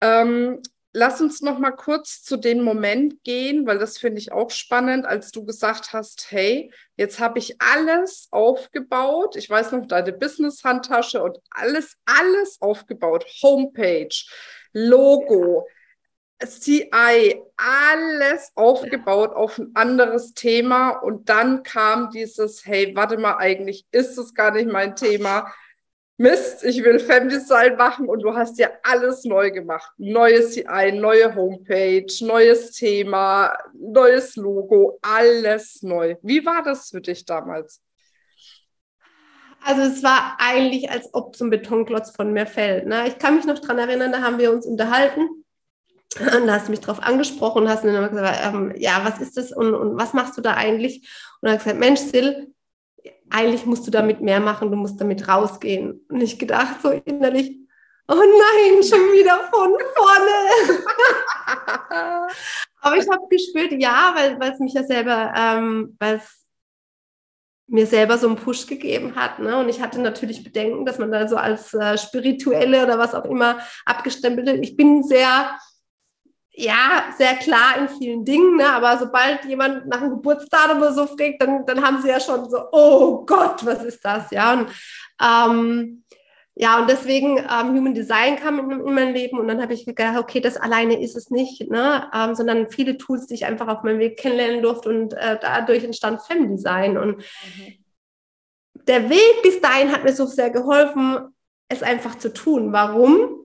Ähm, 0.00 0.62
lass 0.92 1.20
uns 1.20 1.40
noch 1.40 1.58
mal 1.58 1.70
kurz 1.70 2.22
zu 2.22 2.36
dem 2.36 2.62
Moment 2.62 3.22
gehen, 3.22 3.66
weil 3.66 3.78
das 3.78 3.98
finde 3.98 4.18
ich 4.18 4.32
auch 4.32 4.50
spannend, 4.50 5.06
als 5.06 5.30
du 5.30 5.44
gesagt 5.44 5.92
hast, 5.92 6.30
hey, 6.30 6.72
jetzt 6.96 7.20
habe 7.20 7.38
ich 7.38 7.60
alles 7.60 8.28
aufgebaut. 8.30 9.36
Ich 9.36 9.48
weiß 9.48 9.72
noch, 9.72 9.86
deine 9.86 10.12
Business-Handtasche 10.12 11.22
und 11.22 11.38
alles, 11.50 11.96
alles 12.06 12.60
aufgebaut. 12.60 13.24
Homepage, 13.42 14.14
Logo, 14.72 15.66
CI, 16.44 17.40
alles 17.56 18.52
aufgebaut 18.54 19.32
auf 19.34 19.58
ein 19.58 19.70
anderes 19.74 20.34
Thema. 20.34 20.90
Und 20.90 21.28
dann 21.28 21.62
kam 21.62 22.10
dieses, 22.10 22.64
hey, 22.66 22.92
warte 22.96 23.18
mal, 23.18 23.36
eigentlich 23.36 23.86
ist 23.92 24.18
es 24.18 24.34
gar 24.34 24.50
nicht 24.50 24.70
mein 24.70 24.96
Thema. 24.96 25.52
Mist, 26.20 26.64
ich 26.64 26.84
will 26.84 26.98
Femdesign 26.98 27.76
machen 27.76 28.06
und 28.06 28.20
du 28.22 28.34
hast 28.34 28.58
ja 28.58 28.68
alles 28.82 29.24
neu 29.24 29.50
gemacht. 29.50 29.90
Neues 29.96 30.52
CI, 30.52 30.92
neue 30.92 31.34
Homepage, 31.34 32.12
neues 32.20 32.72
Thema, 32.72 33.56
neues 33.72 34.36
Logo, 34.36 34.98
alles 35.00 35.82
neu. 35.82 36.16
Wie 36.20 36.44
war 36.44 36.62
das 36.62 36.90
für 36.90 37.00
dich 37.00 37.24
damals? 37.24 37.82
Also 39.64 39.80
es 39.80 40.02
war 40.02 40.36
eigentlich, 40.38 40.90
als 40.90 41.08
ob 41.14 41.40
ein 41.40 41.48
Betonklotz 41.48 42.10
von 42.10 42.34
mir 42.34 42.46
fällt. 42.46 42.86
Ne? 42.86 43.08
Ich 43.08 43.16
kann 43.16 43.36
mich 43.36 43.46
noch 43.46 43.58
daran 43.58 43.78
erinnern, 43.78 44.12
da 44.12 44.20
haben 44.20 44.38
wir 44.38 44.52
uns 44.52 44.66
unterhalten 44.66 45.26
und 46.18 46.46
da 46.46 46.52
hast 46.52 46.66
du 46.66 46.72
mich 46.72 46.80
drauf 46.80 47.02
angesprochen 47.02 47.62
und 47.62 47.70
hast 47.70 47.82
dann 47.82 47.94
immer 47.94 48.10
gesagt, 48.10 48.40
ähm, 48.42 48.74
ja, 48.76 49.00
was 49.04 49.22
ist 49.22 49.38
das 49.38 49.52
und, 49.52 49.72
und 49.72 49.96
was 49.96 50.12
machst 50.12 50.36
du 50.36 50.42
da 50.42 50.52
eigentlich? 50.52 51.08
Und 51.40 51.48
dann 51.48 51.56
gesagt, 51.56 51.78
Mensch, 51.78 52.00
Sil, 52.04 52.52
eigentlich 53.30 53.66
musst 53.66 53.86
du 53.86 53.90
damit 53.90 54.20
mehr 54.20 54.40
machen, 54.40 54.70
du 54.70 54.76
musst 54.76 55.00
damit 55.00 55.28
rausgehen. 55.28 56.04
Und 56.08 56.20
ich 56.20 56.38
gedacht 56.38 56.82
so 56.82 56.90
innerlich, 56.90 57.58
oh 58.08 58.14
nein, 58.14 58.82
schon 58.82 59.12
wieder 59.12 59.38
von 59.50 59.72
vorne. 59.94 60.32
Aber 62.80 62.96
ich 62.96 63.08
habe 63.08 63.28
gespürt, 63.30 63.72
ja, 63.72 64.14
weil 64.14 64.52
es 64.52 64.58
mich 64.58 64.74
ja 64.74 64.82
selber, 64.82 65.32
ähm, 65.36 65.96
weil 65.98 66.16
es 66.16 66.40
mir 67.70 67.86
selber 67.86 68.18
so 68.18 68.26
einen 68.26 68.36
Push 68.36 68.66
gegeben 68.66 69.14
hat. 69.14 69.38
Ne? 69.38 69.56
Und 69.56 69.68
ich 69.68 69.80
hatte 69.80 70.00
natürlich 70.00 70.42
Bedenken, 70.42 70.84
dass 70.84 70.98
man 70.98 71.12
da 71.12 71.28
so 71.28 71.36
als 71.36 71.72
äh, 71.72 71.96
spirituelle 71.96 72.82
oder 72.82 72.98
was 72.98 73.14
auch 73.14 73.24
immer 73.24 73.60
abgestempelt 73.86 74.46
wird. 74.46 74.64
Ich 74.64 74.76
bin 74.76 75.04
sehr, 75.04 75.56
ja, 76.52 77.14
sehr 77.16 77.34
klar 77.36 77.78
in 77.78 77.88
vielen 77.88 78.24
Dingen, 78.24 78.56
ne? 78.56 78.68
aber 78.68 78.98
sobald 78.98 79.44
jemand 79.44 79.86
nach 79.86 80.00
einem 80.00 80.10
Geburtsdatum 80.10 80.78
oder 80.78 80.92
so 80.92 81.06
fragt, 81.06 81.40
dann, 81.40 81.64
dann 81.64 81.82
haben 81.84 82.02
sie 82.02 82.08
ja 82.08 82.20
schon 82.20 82.50
so, 82.50 82.58
oh 82.72 83.24
Gott, 83.24 83.64
was 83.64 83.84
ist 83.84 84.04
das? 84.04 84.30
Ja, 84.30 84.54
und 84.54 84.68
ähm, 85.22 86.04
ja, 86.56 86.78
und 86.78 86.90
deswegen 86.90 87.38
ähm, 87.38 87.76
Human 87.76 87.94
Design 87.94 88.36
kam 88.36 88.58
in, 88.58 88.86
in, 88.86 88.94
mein 88.94 89.14
Leben 89.14 89.38
und 89.38 89.48
dann 89.48 89.62
habe 89.62 89.72
ich 89.72 89.86
gedacht, 89.86 90.18
okay, 90.18 90.40
das 90.40 90.58
alleine 90.58 91.00
ist 91.00 91.16
es 91.16 91.30
nicht, 91.30 91.70
ne? 91.70 92.10
Ähm, 92.12 92.34
sondern 92.34 92.68
viele 92.68 92.98
Tools, 92.98 93.26
die 93.26 93.34
ich 93.34 93.46
einfach 93.46 93.68
auf 93.68 93.82
meinem 93.82 93.98
Weg 93.98 94.18
kennenlernen 94.18 94.62
durfte 94.62 94.90
und 94.90 95.14
äh, 95.14 95.38
dadurch 95.40 95.84
entstand 95.84 96.20
Femdesign. 96.20 96.98
Und 96.98 97.16
mhm. 97.18 97.84
der 98.74 99.08
Weg 99.08 99.42
bis 99.42 99.60
dahin 99.60 99.90
hat 99.90 100.04
mir 100.04 100.12
so 100.12 100.26
sehr 100.26 100.50
geholfen, 100.50 101.34
es 101.68 101.82
einfach 101.82 102.18
zu 102.18 102.30
tun. 102.30 102.72
Warum? 102.74 103.39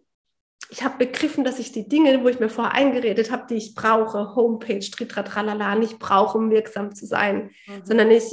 Ich 0.69 0.83
habe 0.83 1.05
begriffen, 1.05 1.43
dass 1.43 1.59
ich 1.59 1.71
die 1.71 1.87
Dinge, 1.87 2.23
wo 2.23 2.27
ich 2.27 2.39
mir 2.39 2.49
vorher 2.49 2.73
eingeredet 2.73 3.31
habe, 3.31 3.45
die 3.49 3.55
ich 3.55 3.75
brauche, 3.75 4.35
Homepage, 4.35 4.79
Tritratralala, 4.79 5.75
nicht 5.75 5.99
brauche, 5.99 6.37
um 6.37 6.49
wirksam 6.49 6.95
zu 6.95 7.05
sein, 7.05 7.51
mhm. 7.67 7.85
sondern 7.85 8.11
ich 8.11 8.23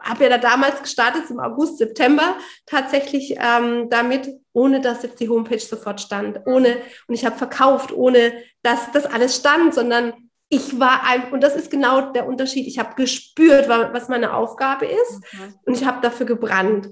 habe 0.00 0.24
ja 0.24 0.30
da 0.30 0.38
damals 0.38 0.80
gestartet, 0.82 1.24
im 1.30 1.40
August, 1.40 1.78
September, 1.78 2.36
tatsächlich 2.66 3.36
ähm, 3.38 3.90
damit, 3.90 4.30
ohne 4.52 4.80
dass 4.80 5.02
jetzt 5.02 5.20
die 5.20 5.28
Homepage 5.28 5.58
sofort 5.58 6.00
stand, 6.00 6.40
ohne, 6.46 6.76
und 7.06 7.14
ich 7.14 7.24
habe 7.24 7.36
verkauft, 7.36 7.92
ohne 7.92 8.32
dass 8.62 8.90
das 8.92 9.06
alles 9.06 9.36
stand, 9.36 9.74
sondern 9.74 10.14
ich 10.48 10.80
war 10.80 11.04
ein, 11.04 11.32
und 11.32 11.42
das 11.42 11.54
ist 11.54 11.70
genau 11.70 12.12
der 12.12 12.26
Unterschied, 12.26 12.66
ich 12.66 12.78
habe 12.78 12.94
gespürt, 12.96 13.68
was 13.68 14.08
meine 14.08 14.34
Aufgabe 14.34 14.86
ist 14.86 15.16
okay. 15.16 15.54
und 15.64 15.74
ich 15.74 15.84
habe 15.84 16.00
dafür 16.00 16.26
gebrannt. 16.26 16.88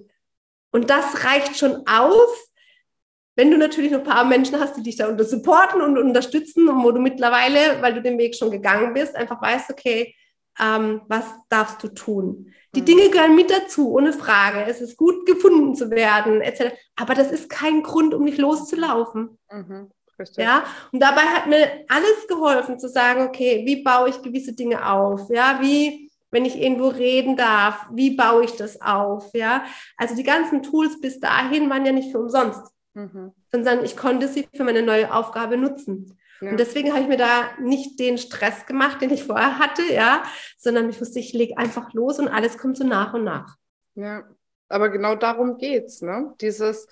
Und 0.71 0.91
das 0.91 1.25
reicht 1.25 1.57
schon 1.57 1.85
aus, 1.87 2.48
wenn 3.39 3.53
du 3.53 3.57
natürlich 3.57 3.93
noch 3.93 4.01
ein 4.01 4.05
paar 4.05 4.25
Menschen 4.25 4.59
hast, 4.59 4.77
die 4.77 4.83
dich 4.83 4.97
da 4.97 5.17
supporten 5.17 5.81
und 5.81 5.97
unterstützen 5.97 6.69
und 6.69 6.83
wo 6.83 6.91
du 6.91 6.99
mittlerweile, 6.99 7.81
weil 7.81 7.95
du 7.95 8.03
den 8.03 8.19
Weg 8.19 8.35
schon 8.35 8.51
gegangen 8.51 8.95
bist, 8.95 9.15
einfach 9.15 9.41
weißt, 9.41 9.71
okay, 9.71 10.13
ähm, 10.59 11.03
was 11.07 11.25
darfst 11.49 11.81
du 11.85 11.87
tun? 11.87 12.53
Die 12.75 12.85
Dinge 12.85 13.09
gehören 13.11 13.37
mit 13.37 13.49
dazu, 13.49 13.93
ohne 13.93 14.13
Frage. 14.13 14.65
Es 14.67 14.81
ist 14.81 14.97
gut 14.97 15.25
gefunden 15.25 15.77
zu 15.77 15.89
werden, 15.93 16.41
etc. 16.41 16.75
Aber 16.97 17.15
das 17.15 17.31
ist 17.31 17.49
kein 17.49 17.85
Grund, 17.85 18.13
um 18.13 18.25
nicht 18.25 18.39
loszulaufen. 18.39 19.39
Mhm, 19.53 19.93
ja, 20.37 20.65
und 20.91 21.01
dabei 21.01 21.21
hat 21.21 21.47
mir 21.47 21.85
alles 21.89 22.27
geholfen, 22.27 22.81
zu 22.81 22.89
sagen, 22.89 23.29
okay, 23.29 23.63
wie 23.65 23.85
baue 23.85 24.09
ich 24.09 24.21
gewisse 24.21 24.55
Dinge 24.55 24.85
auf? 24.85 25.31
Ja, 25.31 25.61
wie, 25.63 26.11
wenn 26.33 26.45
ich 26.45 26.61
irgendwo 26.61 26.89
reden 26.89 27.37
darf, 27.37 27.87
wie 27.93 28.17
baue 28.17 28.47
ich 28.47 28.57
das 28.57 28.81
auf? 28.81 29.31
Ja, 29.33 29.65
also 29.97 30.17
die 30.17 30.25
ganzen 30.25 30.65
Tools 30.65 31.01
bis 31.01 31.21
dahin 31.21 31.71
waren 31.71 31.87
ja 31.87 31.93
nicht 31.93 32.11
für 32.11 32.19
umsonst, 32.19 32.63
mhm. 32.95 33.33
sondern 33.51 33.85
ich 33.85 33.97
konnte 33.97 34.29
sie 34.29 34.49
für 34.55 34.65
meine 34.65 34.83
neue 34.83 35.13
Aufgabe 35.13 35.57
nutzen. 35.57 36.19
Ja. 36.41 36.51
Und 36.51 36.61
deswegen 36.61 36.93
habe 36.93 37.03
ich 37.03 37.09
mir 37.09 37.17
da 37.17 37.51
nicht 37.61 37.99
den 37.99 38.19
Stress 38.19 38.67
gemacht, 38.67 39.01
den 39.01 39.11
ich 39.11 39.25
vorher 39.25 39.59
hatte, 39.59 39.83
ja, 39.93 40.23
sondern 40.57 40.89
ich 40.89 41.01
wusste, 41.01 41.19
ich 41.19 41.33
lege 41.33 41.59
einfach 41.59 41.93
los 41.95 42.19
und 42.19 42.29
alles 42.29 42.59
kommt 42.59 42.77
so 42.77 42.85
nach 42.85 43.15
und 43.15 43.25
nach. 43.25 43.57
Ja, 43.95 44.25
aber 44.69 44.91
genau 44.91 45.17
darum 45.17 45.59
geht's, 45.59 46.03
ne? 46.03 46.35
Dieses, 46.41 46.87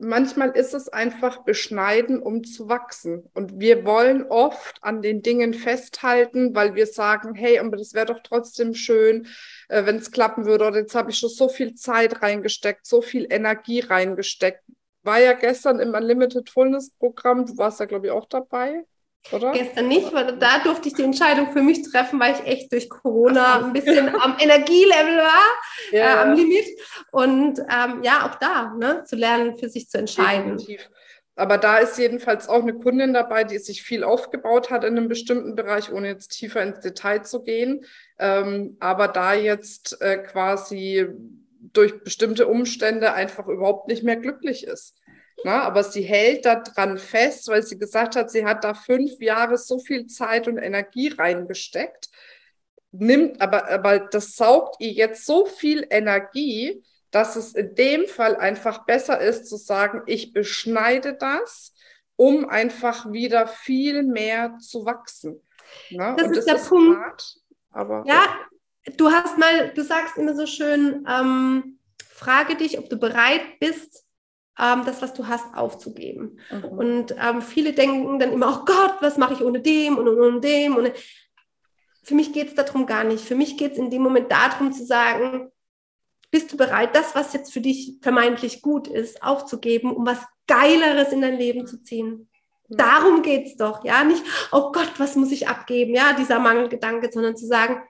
manchmal 0.00 0.50
ist 0.50 0.74
es 0.74 0.88
einfach 0.88 1.44
beschneiden, 1.44 2.20
um 2.20 2.44
zu 2.44 2.68
wachsen. 2.68 3.30
Und 3.32 3.60
wir 3.60 3.84
wollen 3.84 4.24
oft 4.24 4.78
an 4.82 5.00
den 5.00 5.22
Dingen 5.22 5.54
festhalten, 5.54 6.54
weil 6.54 6.74
wir 6.74 6.86
sagen, 6.86 7.34
hey, 7.34 7.58
aber 7.58 7.76
das 7.76 7.94
wäre 7.94 8.06
doch 8.06 8.20
trotzdem 8.22 8.74
schön, 8.74 9.26
äh, 9.68 9.86
wenn 9.86 9.96
es 9.96 10.10
klappen 10.10 10.46
würde. 10.46 10.66
Oder 10.66 10.80
jetzt 10.80 10.94
habe 10.94 11.10
ich 11.10 11.18
schon 11.18 11.30
so 11.30 11.48
viel 11.48 11.74
Zeit 11.74 12.22
reingesteckt, 12.22 12.86
so 12.86 13.00
viel 13.00 13.26
Energie 13.30 13.80
reingesteckt 13.80 14.62
war 15.02 15.20
ja 15.20 15.32
gestern 15.32 15.80
im 15.80 15.94
Unlimited 15.94 16.50
Fullness 16.50 16.90
Programm. 16.98 17.46
Du 17.46 17.56
warst 17.56 17.80
da, 17.80 17.86
glaube 17.86 18.06
ich, 18.06 18.12
auch 18.12 18.26
dabei, 18.26 18.84
oder? 19.32 19.52
Gestern 19.52 19.88
nicht, 19.88 20.12
weil 20.12 20.36
da 20.38 20.58
durfte 20.58 20.88
ich 20.88 20.94
die 20.94 21.02
Entscheidung 21.02 21.52
für 21.52 21.62
mich 21.62 21.82
treffen, 21.90 22.18
weil 22.18 22.34
ich 22.34 22.46
echt 22.46 22.72
durch 22.72 22.88
Corona 22.88 23.64
ein 23.64 23.72
bisschen 23.72 24.08
am 24.20 24.36
Energielevel 24.38 25.18
war, 25.18 25.46
ja. 25.92 26.04
äh, 26.04 26.18
am 26.22 26.34
Limit. 26.34 26.66
Und 27.12 27.60
ähm, 27.60 28.02
ja, 28.02 28.26
auch 28.26 28.34
da, 28.36 28.74
ne, 28.78 29.04
zu 29.04 29.16
lernen, 29.16 29.56
für 29.56 29.68
sich 29.68 29.88
zu 29.88 29.98
entscheiden. 29.98 30.56
Definitiv. 30.56 30.90
Aber 31.36 31.56
da 31.56 31.78
ist 31.78 31.96
jedenfalls 31.96 32.48
auch 32.48 32.62
eine 32.62 32.74
Kundin 32.74 33.14
dabei, 33.14 33.44
die 33.44 33.58
sich 33.58 33.82
viel 33.82 34.04
aufgebaut 34.04 34.70
hat 34.70 34.84
in 34.84 34.96
einem 34.96 35.08
bestimmten 35.08 35.54
Bereich, 35.54 35.90
ohne 35.90 36.08
jetzt 36.08 36.32
tiefer 36.32 36.62
ins 36.62 36.80
Detail 36.80 37.22
zu 37.22 37.42
gehen. 37.42 37.84
Ähm, 38.18 38.76
aber 38.80 39.08
da 39.08 39.32
jetzt 39.32 40.02
äh, 40.02 40.18
quasi 40.18 41.08
durch 41.60 42.02
bestimmte 42.02 42.46
Umstände 42.46 43.12
einfach 43.12 43.46
überhaupt 43.46 43.88
nicht 43.88 44.02
mehr 44.02 44.16
glücklich 44.16 44.66
ist. 44.66 44.96
Na, 45.44 45.62
aber 45.62 45.84
sie 45.84 46.02
hält 46.02 46.44
daran 46.44 46.98
fest, 46.98 47.48
weil 47.48 47.62
sie 47.62 47.78
gesagt 47.78 48.14
hat, 48.14 48.30
sie 48.30 48.44
hat 48.44 48.62
da 48.62 48.74
fünf 48.74 49.20
Jahre 49.20 49.56
so 49.56 49.78
viel 49.78 50.06
Zeit 50.06 50.48
und 50.48 50.58
Energie 50.58 51.08
reingesteckt, 51.08 52.10
nimmt, 52.92 53.40
aber, 53.40 53.68
aber 53.70 54.00
das 54.00 54.34
saugt 54.34 54.76
ihr 54.80 54.92
jetzt 54.92 55.24
so 55.24 55.46
viel 55.46 55.86
Energie, 55.88 56.82
dass 57.10 57.36
es 57.36 57.54
in 57.54 57.74
dem 57.74 58.06
Fall 58.06 58.36
einfach 58.36 58.84
besser 58.84 59.20
ist 59.20 59.46
zu 59.46 59.56
sagen, 59.56 60.02
ich 60.06 60.32
beschneide 60.32 61.14
das, 61.14 61.74
um 62.16 62.48
einfach 62.48 63.10
wieder 63.10 63.46
viel 63.46 64.02
mehr 64.02 64.58
zu 64.60 64.84
wachsen. 64.84 65.40
Na, 65.90 66.14
das 66.16 66.30
ist 66.30 66.36
das 66.36 66.44
der 66.44 66.56
ist 66.56 66.68
Punkt. 66.68 66.98
Hart, 66.98 67.36
aber, 67.70 68.04
ja, 68.06 68.14
ja, 68.14 68.38
du 68.96 69.10
hast 69.10 69.38
mal, 69.38 69.70
du 69.74 69.82
sagst 69.82 70.16
immer 70.16 70.34
so 70.34 70.46
schön, 70.46 71.06
ähm, 71.08 71.78
frage 71.98 72.56
dich, 72.56 72.78
ob 72.78 72.88
du 72.88 72.96
bereit 72.96 73.58
bist, 73.60 74.04
ähm, 74.58 74.84
das, 74.84 75.00
was 75.02 75.14
du 75.14 75.26
hast, 75.26 75.54
aufzugeben. 75.54 76.38
Mhm. 76.50 76.64
Und 76.64 77.14
ähm, 77.18 77.42
viele 77.42 77.72
denken 77.72 78.18
dann 78.18 78.32
immer, 78.32 78.60
oh 78.60 78.64
Gott, 78.64 78.96
was 79.00 79.16
mache 79.16 79.34
ich 79.34 79.42
ohne 79.42 79.60
dem 79.60 79.96
und 79.96 80.08
ohne 80.08 80.40
dem? 80.40 80.76
Und 80.76 80.92
für 82.02 82.14
mich 82.14 82.32
geht 82.32 82.48
es 82.48 82.54
darum 82.54 82.86
gar 82.86 83.04
nicht. 83.04 83.24
Für 83.24 83.34
mich 83.34 83.56
geht 83.56 83.72
es 83.72 83.78
in 83.78 83.90
dem 83.90 84.02
Moment 84.02 84.30
darum 84.30 84.72
zu 84.72 84.84
sagen, 84.84 85.50
bist 86.30 86.52
du 86.52 86.56
bereit, 86.56 86.94
das, 86.94 87.14
was 87.14 87.32
jetzt 87.32 87.52
für 87.52 87.60
dich 87.60 87.98
vermeintlich 88.02 88.62
gut 88.62 88.86
ist, 88.86 89.22
aufzugeben, 89.22 89.94
um 89.94 90.06
was 90.06 90.18
Geileres 90.46 91.12
in 91.12 91.22
dein 91.22 91.36
Leben 91.36 91.66
zu 91.66 91.82
ziehen? 91.82 92.28
Darum 92.68 93.22
geht 93.22 93.46
es 93.46 93.56
doch, 93.56 93.84
ja, 93.84 94.04
nicht, 94.04 94.22
oh 94.52 94.70
Gott, 94.70 94.92
was 94.98 95.16
muss 95.16 95.32
ich 95.32 95.48
abgeben, 95.48 95.92
ja, 95.92 96.12
dieser 96.12 96.38
Mangelgedanke, 96.38 97.10
sondern 97.10 97.36
zu 97.36 97.46
sagen, 97.46 97.82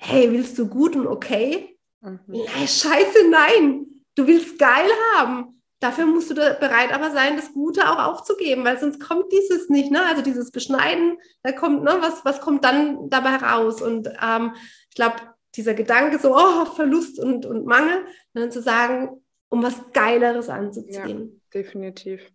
hey, 0.00 0.32
willst 0.32 0.58
du 0.58 0.66
gut 0.66 0.96
und 0.96 1.06
okay? 1.06 1.78
Mhm. 2.00 2.18
Ja, 2.32 2.66
scheiße, 2.66 3.28
nein. 3.30 3.86
Du 4.14 4.26
willst 4.26 4.58
geil 4.58 4.88
haben. 5.14 5.62
Dafür 5.78 6.04
musst 6.04 6.30
du 6.30 6.34
bereit 6.34 6.92
aber 6.92 7.10
sein, 7.10 7.36
das 7.36 7.52
Gute 7.52 7.88
auch 7.88 7.98
aufzugeben, 7.98 8.64
weil 8.64 8.78
sonst 8.78 9.00
kommt 9.00 9.32
dieses 9.32 9.70
nicht, 9.70 9.90
ne? 9.90 10.04
Also 10.04 10.20
dieses 10.20 10.50
Beschneiden, 10.50 11.16
da 11.42 11.52
kommt, 11.52 11.82
ne, 11.84 11.96
was, 12.00 12.24
was 12.24 12.40
kommt 12.40 12.64
dann 12.64 13.08
dabei 13.08 13.36
raus? 13.36 13.80
Und 13.80 14.08
ähm, 14.22 14.52
ich 14.90 14.94
glaube, 14.94 15.16
dieser 15.54 15.72
Gedanke 15.74 16.18
so, 16.18 16.36
oh, 16.36 16.66
Verlust 16.66 17.18
und, 17.18 17.46
und 17.46 17.64
Mangel, 17.64 18.04
dann 18.34 18.50
zu 18.50 18.60
sagen, 18.60 19.22
um 19.48 19.62
was 19.62 19.92
Geileres 19.92 20.48
anzuziehen. 20.48 21.40
Ja, 21.54 21.60
definitiv. 21.60 22.30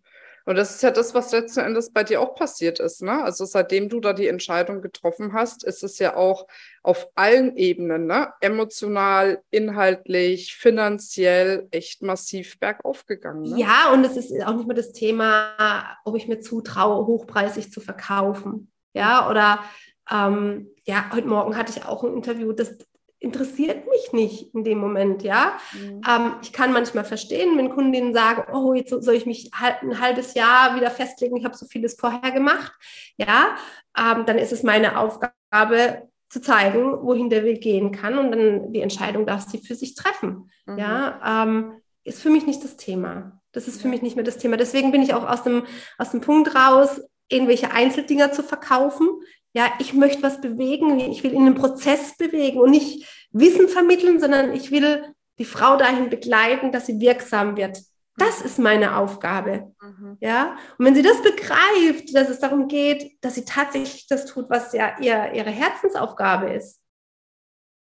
Und 0.46 0.54
das 0.54 0.76
ist 0.76 0.82
ja 0.82 0.92
das, 0.92 1.12
was 1.12 1.32
letzten 1.32 1.60
Endes 1.60 1.92
bei 1.92 2.04
dir 2.04 2.20
auch 2.20 2.36
passiert 2.36 2.78
ist. 2.78 3.02
Ne? 3.02 3.22
Also 3.22 3.44
seitdem 3.44 3.88
du 3.88 3.98
da 3.98 4.12
die 4.12 4.28
Entscheidung 4.28 4.80
getroffen 4.80 5.32
hast, 5.32 5.64
ist 5.64 5.82
es 5.82 5.98
ja 5.98 6.16
auch 6.16 6.46
auf 6.84 7.08
allen 7.16 7.56
Ebenen, 7.56 8.06
ne? 8.06 8.32
emotional, 8.40 9.42
inhaltlich, 9.50 10.54
finanziell, 10.54 11.66
echt 11.72 12.00
massiv 12.02 12.60
bergauf 12.60 13.06
gegangen. 13.06 13.42
Ne? 13.42 13.58
Ja, 13.58 13.92
und 13.92 14.04
es 14.04 14.16
ist 14.16 14.32
auch 14.46 14.54
nicht 14.54 14.68
mehr 14.68 14.76
das 14.76 14.92
Thema, 14.92 15.98
ob 16.04 16.16
ich 16.16 16.28
mir 16.28 16.38
zutraue, 16.38 17.06
hochpreisig 17.06 17.72
zu 17.72 17.80
verkaufen. 17.80 18.70
Ja, 18.92 19.28
oder 19.28 19.64
ähm, 20.10 20.68
ja, 20.84 21.10
heute 21.12 21.26
Morgen 21.26 21.56
hatte 21.56 21.72
ich 21.76 21.84
auch 21.84 22.04
ein 22.04 22.14
Interview, 22.14 22.52
das, 22.52 22.78
interessiert 23.26 23.86
mich 23.86 24.12
nicht 24.12 24.54
in 24.54 24.64
dem 24.64 24.78
Moment, 24.78 25.22
ja. 25.22 25.58
Mhm. 25.72 26.00
Ähm, 26.08 26.32
ich 26.42 26.52
kann 26.52 26.72
manchmal 26.72 27.04
verstehen, 27.04 27.58
wenn 27.58 27.68
Kundinnen 27.70 28.14
sagen, 28.14 28.44
oh, 28.54 28.72
jetzt 28.72 28.90
soll 28.90 29.14
ich 29.14 29.26
mich 29.26 29.50
ein 29.52 30.00
halbes 30.00 30.34
Jahr 30.34 30.76
wieder 30.76 30.90
festlegen, 30.90 31.36
ich 31.36 31.44
habe 31.44 31.56
so 31.56 31.66
vieles 31.66 31.94
vorher 31.98 32.30
gemacht, 32.30 32.72
ja, 33.18 33.56
ähm, 33.98 34.24
dann 34.26 34.38
ist 34.38 34.52
es 34.52 34.62
meine 34.62 34.98
Aufgabe 34.98 36.08
zu 36.28 36.40
zeigen, 36.40 37.02
wohin 37.02 37.30
der 37.30 37.44
Weg 37.44 37.60
gehen 37.60 37.92
kann 37.92 38.18
und 38.18 38.30
dann 38.30 38.72
die 38.72 38.80
Entscheidung 38.80 39.26
darf 39.26 39.46
sie 39.48 39.58
für 39.58 39.74
sich 39.74 39.94
treffen, 39.94 40.50
mhm. 40.66 40.78
ja. 40.78 41.44
Ähm, 41.44 41.72
ist 42.04 42.22
für 42.22 42.30
mich 42.30 42.46
nicht 42.46 42.62
das 42.62 42.76
Thema. 42.76 43.40
Das 43.50 43.66
ist 43.66 43.82
für 43.82 43.88
mich 43.88 44.00
nicht 44.00 44.14
mehr 44.14 44.24
das 44.24 44.38
Thema. 44.38 44.56
Deswegen 44.56 44.92
bin 44.92 45.02
ich 45.02 45.12
auch 45.12 45.28
aus 45.28 45.42
dem, 45.42 45.64
aus 45.98 46.12
dem 46.12 46.20
Punkt 46.20 46.54
raus, 46.54 47.00
irgendwelche 47.28 47.72
Einzeldinger 47.72 48.30
zu 48.30 48.44
verkaufen. 48.44 49.08
Ja, 49.52 49.72
ich 49.78 49.94
möchte 49.94 50.22
was 50.22 50.40
bewegen, 50.40 51.00
ich 51.00 51.24
will 51.24 51.32
in 51.32 51.46
den 51.46 51.54
Prozess 51.54 52.16
bewegen 52.16 52.60
und 52.60 52.70
nicht 52.70 53.06
Wissen 53.38 53.68
vermitteln, 53.68 54.20
sondern 54.20 54.52
ich 54.52 54.70
will 54.70 55.04
die 55.38 55.44
Frau 55.44 55.76
dahin 55.76 56.10
begleiten, 56.10 56.72
dass 56.72 56.86
sie 56.86 57.00
wirksam 57.00 57.56
wird. 57.56 57.78
Das 58.18 58.40
ist 58.40 58.58
meine 58.58 58.96
Aufgabe. 58.96 59.74
Mhm. 59.80 60.16
Ja. 60.20 60.56
Und 60.78 60.86
wenn 60.86 60.94
sie 60.94 61.02
das 61.02 61.20
begreift, 61.22 62.14
dass 62.14 62.30
es 62.30 62.38
darum 62.38 62.66
geht, 62.68 63.12
dass 63.22 63.34
sie 63.34 63.44
tatsächlich 63.44 64.06
das 64.06 64.24
tut, 64.24 64.48
was 64.48 64.72
ja 64.72 64.98
ihr, 65.00 65.32
ihre 65.34 65.50
Herzensaufgabe 65.50 66.50
ist, 66.50 66.80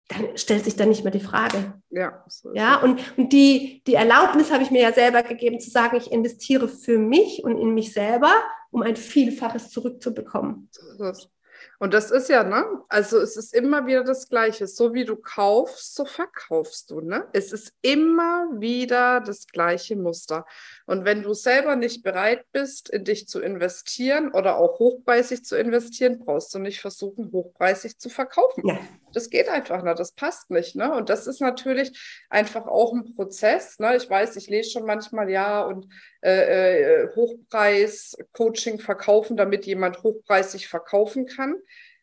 dann 0.07 0.37
stellt 0.37 0.63
sich 0.63 0.75
dann 0.75 0.89
nicht 0.89 1.03
mehr 1.03 1.11
die 1.11 1.19
Frage. 1.19 1.81
Ja, 1.89 2.23
so 2.27 2.53
ja 2.53 2.79
und, 2.81 2.99
und 3.17 3.33
die, 3.33 3.83
die 3.87 3.95
Erlaubnis 3.95 4.51
habe 4.51 4.63
ich 4.63 4.69
mir 4.71 4.81
ja 4.81 4.93
selber 4.93 5.23
gegeben, 5.23 5.59
zu 5.59 5.69
sagen, 5.69 5.97
ich 5.97 6.11
investiere 6.11 6.67
für 6.67 6.99
mich 6.99 7.43
und 7.43 7.57
in 7.57 7.73
mich 7.73 7.93
selber, 7.93 8.31
um 8.69 8.83
ein 8.83 8.95
Vielfaches 8.95 9.69
zurückzubekommen. 9.71 10.69
So 10.71 11.11
und 11.79 11.93
das 11.93 12.11
ist 12.11 12.29
ja, 12.29 12.43
ne? 12.43 12.65
Also 12.89 13.19
es 13.19 13.37
ist 13.37 13.53
immer 13.53 13.85
wieder 13.85 14.03
das 14.03 14.29
Gleiche. 14.29 14.67
So 14.67 14.93
wie 14.93 15.05
du 15.05 15.15
kaufst, 15.15 15.95
so 15.95 16.05
verkaufst 16.05 16.91
du, 16.91 17.01
ne? 17.01 17.27
Es 17.33 17.51
ist 17.51 17.73
immer 17.81 18.47
wieder 18.53 19.21
das 19.21 19.47
gleiche 19.47 19.95
Muster. 19.95 20.45
Und 20.85 21.03
wenn 21.03 21.23
du 21.23 21.33
selber 21.33 21.75
nicht 21.75 22.03
bereit 22.03 22.45
bist, 22.51 22.89
in 22.89 23.03
dich 23.03 23.27
zu 23.27 23.41
investieren 23.41 24.31
oder 24.31 24.57
auch 24.57 24.77
hochpreisig 24.79 25.43
zu 25.43 25.57
investieren, 25.57 26.19
brauchst 26.19 26.53
du 26.53 26.59
nicht 26.59 26.79
versuchen, 26.79 27.31
hochpreisig 27.31 27.97
zu 27.97 28.09
verkaufen. 28.09 28.67
Ja. 28.67 28.79
Das 29.11 29.29
geht 29.29 29.49
einfach 29.49 29.81
nicht, 29.81 29.97
das 29.97 30.11
passt 30.11 30.51
nicht. 30.51 30.75
Ne? 30.75 30.93
Und 30.93 31.09
das 31.09 31.25
ist 31.25 31.41
natürlich 31.41 32.25
einfach 32.29 32.67
auch 32.67 32.93
ein 32.93 33.15
Prozess. 33.15 33.79
Ne? 33.79 33.95
Ich 33.95 34.09
weiß, 34.09 34.35
ich 34.35 34.47
lese 34.47 34.71
schon 34.71 34.85
manchmal, 34.85 35.29
ja, 35.29 35.63
und 35.63 35.87
äh, 36.21 37.03
äh 37.03 37.15
Hochpreis-Coaching 37.15 38.79
verkaufen, 38.79 39.37
damit 39.37 39.65
jemand 39.65 40.03
hochpreisig 40.03 40.67
verkaufen 40.67 41.25
kann 41.25 41.55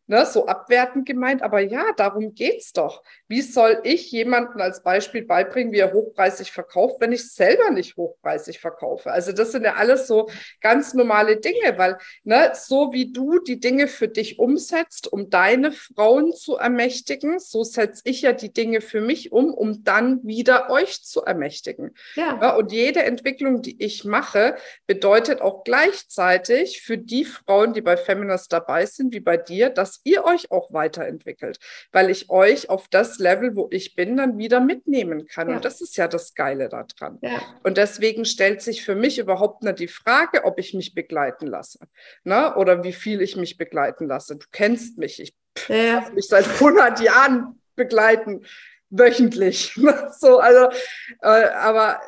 ne, 0.06 0.26
so 0.26 0.46
abwertend 0.46 1.06
gemeint, 1.06 1.42
aber 1.42 1.60
ja, 1.60 1.92
darum 1.96 2.34
geht's 2.34 2.72
doch. 2.72 3.02
Wie 3.28 3.42
soll 3.42 3.80
ich 3.84 4.10
jemanden 4.10 4.60
als 4.60 4.82
Beispiel 4.82 5.24
beibringen, 5.24 5.72
wie 5.72 5.78
er 5.78 5.92
hochpreisig 5.92 6.52
verkauft, 6.52 7.00
wenn 7.00 7.12
ich 7.12 7.32
selber 7.32 7.70
nicht 7.70 7.96
hochpreisig 7.96 8.60
verkaufe? 8.60 9.10
Also 9.10 9.32
das 9.32 9.52
sind 9.52 9.64
ja 9.64 9.74
alles 9.74 10.06
so 10.06 10.28
ganz 10.60 10.94
normale 10.94 11.38
Dinge, 11.38 11.78
weil 11.78 11.98
ne, 12.24 12.52
so 12.54 12.92
wie 12.92 13.12
du 13.12 13.38
die 13.38 13.60
Dinge 13.60 13.88
für 13.88 14.08
dich 14.08 14.38
umsetzt, 14.38 15.10
um 15.12 15.30
deine 15.30 15.72
Frauen 15.72 16.32
zu 16.32 16.56
ermächtigen, 16.56 17.38
so 17.38 17.64
setze 17.64 18.02
ich 18.04 18.22
ja 18.22 18.32
die 18.32 18.52
Dinge 18.52 18.80
für 18.80 19.00
mich 19.00 19.32
um, 19.32 19.54
um 19.54 19.84
dann 19.84 20.22
wieder 20.24 20.70
euch 20.70 21.02
zu 21.02 21.22
ermächtigen. 21.22 21.94
Ja. 22.16 22.38
ja 22.40 22.56
und 22.56 22.72
jede 22.72 23.02
Entwicklung, 23.02 23.62
die 23.62 23.82
ich 23.82 24.04
mache, 24.04 24.56
bedeutet 24.86 25.40
auch 25.40 25.64
gleichzeitig 25.64 26.82
für 26.82 26.98
die 26.98 27.24
Frauen, 27.24 27.72
die 27.72 27.80
bei 27.80 27.96
Feminist 27.96 28.52
dabei 28.52 28.86
sind, 28.86 29.14
wie 29.14 29.20
bei 29.20 29.36
dir, 29.36 29.70
dass 29.70 29.91
ihr 30.04 30.24
euch 30.24 30.50
auch 30.50 30.72
weiterentwickelt, 30.72 31.58
weil 31.92 32.10
ich 32.10 32.30
euch 32.30 32.70
auf 32.70 32.88
das 32.88 33.18
Level, 33.18 33.56
wo 33.56 33.68
ich 33.70 33.94
bin, 33.94 34.16
dann 34.16 34.38
wieder 34.38 34.60
mitnehmen 34.60 35.26
kann. 35.26 35.48
Ja. 35.48 35.56
Und 35.56 35.64
das 35.64 35.80
ist 35.80 35.96
ja 35.96 36.08
das 36.08 36.34
Geile 36.34 36.68
daran. 36.68 37.18
Ja. 37.20 37.40
Und 37.62 37.76
deswegen 37.76 38.24
stellt 38.24 38.62
sich 38.62 38.84
für 38.84 38.94
mich 38.94 39.18
überhaupt 39.18 39.62
nicht 39.62 39.78
die 39.78 39.88
Frage, 39.88 40.44
ob 40.44 40.58
ich 40.58 40.74
mich 40.74 40.94
begleiten 40.94 41.46
lasse 41.46 41.78
ne? 42.24 42.54
oder 42.56 42.84
wie 42.84 42.92
viel 42.92 43.20
ich 43.20 43.36
mich 43.36 43.56
begleiten 43.56 44.06
lasse. 44.06 44.36
Du 44.36 44.46
kennst 44.52 44.98
mich, 44.98 45.20
ich 45.20 45.34
ja. 45.68 46.00
lasse 46.00 46.12
mich 46.12 46.26
seit 46.26 46.48
100 46.48 47.00
Jahren 47.00 47.60
begleiten 47.76 48.44
wöchentlich. 48.90 49.78
so, 50.18 50.38
also, 50.38 50.68
äh, 51.22 51.48
aber 51.48 52.00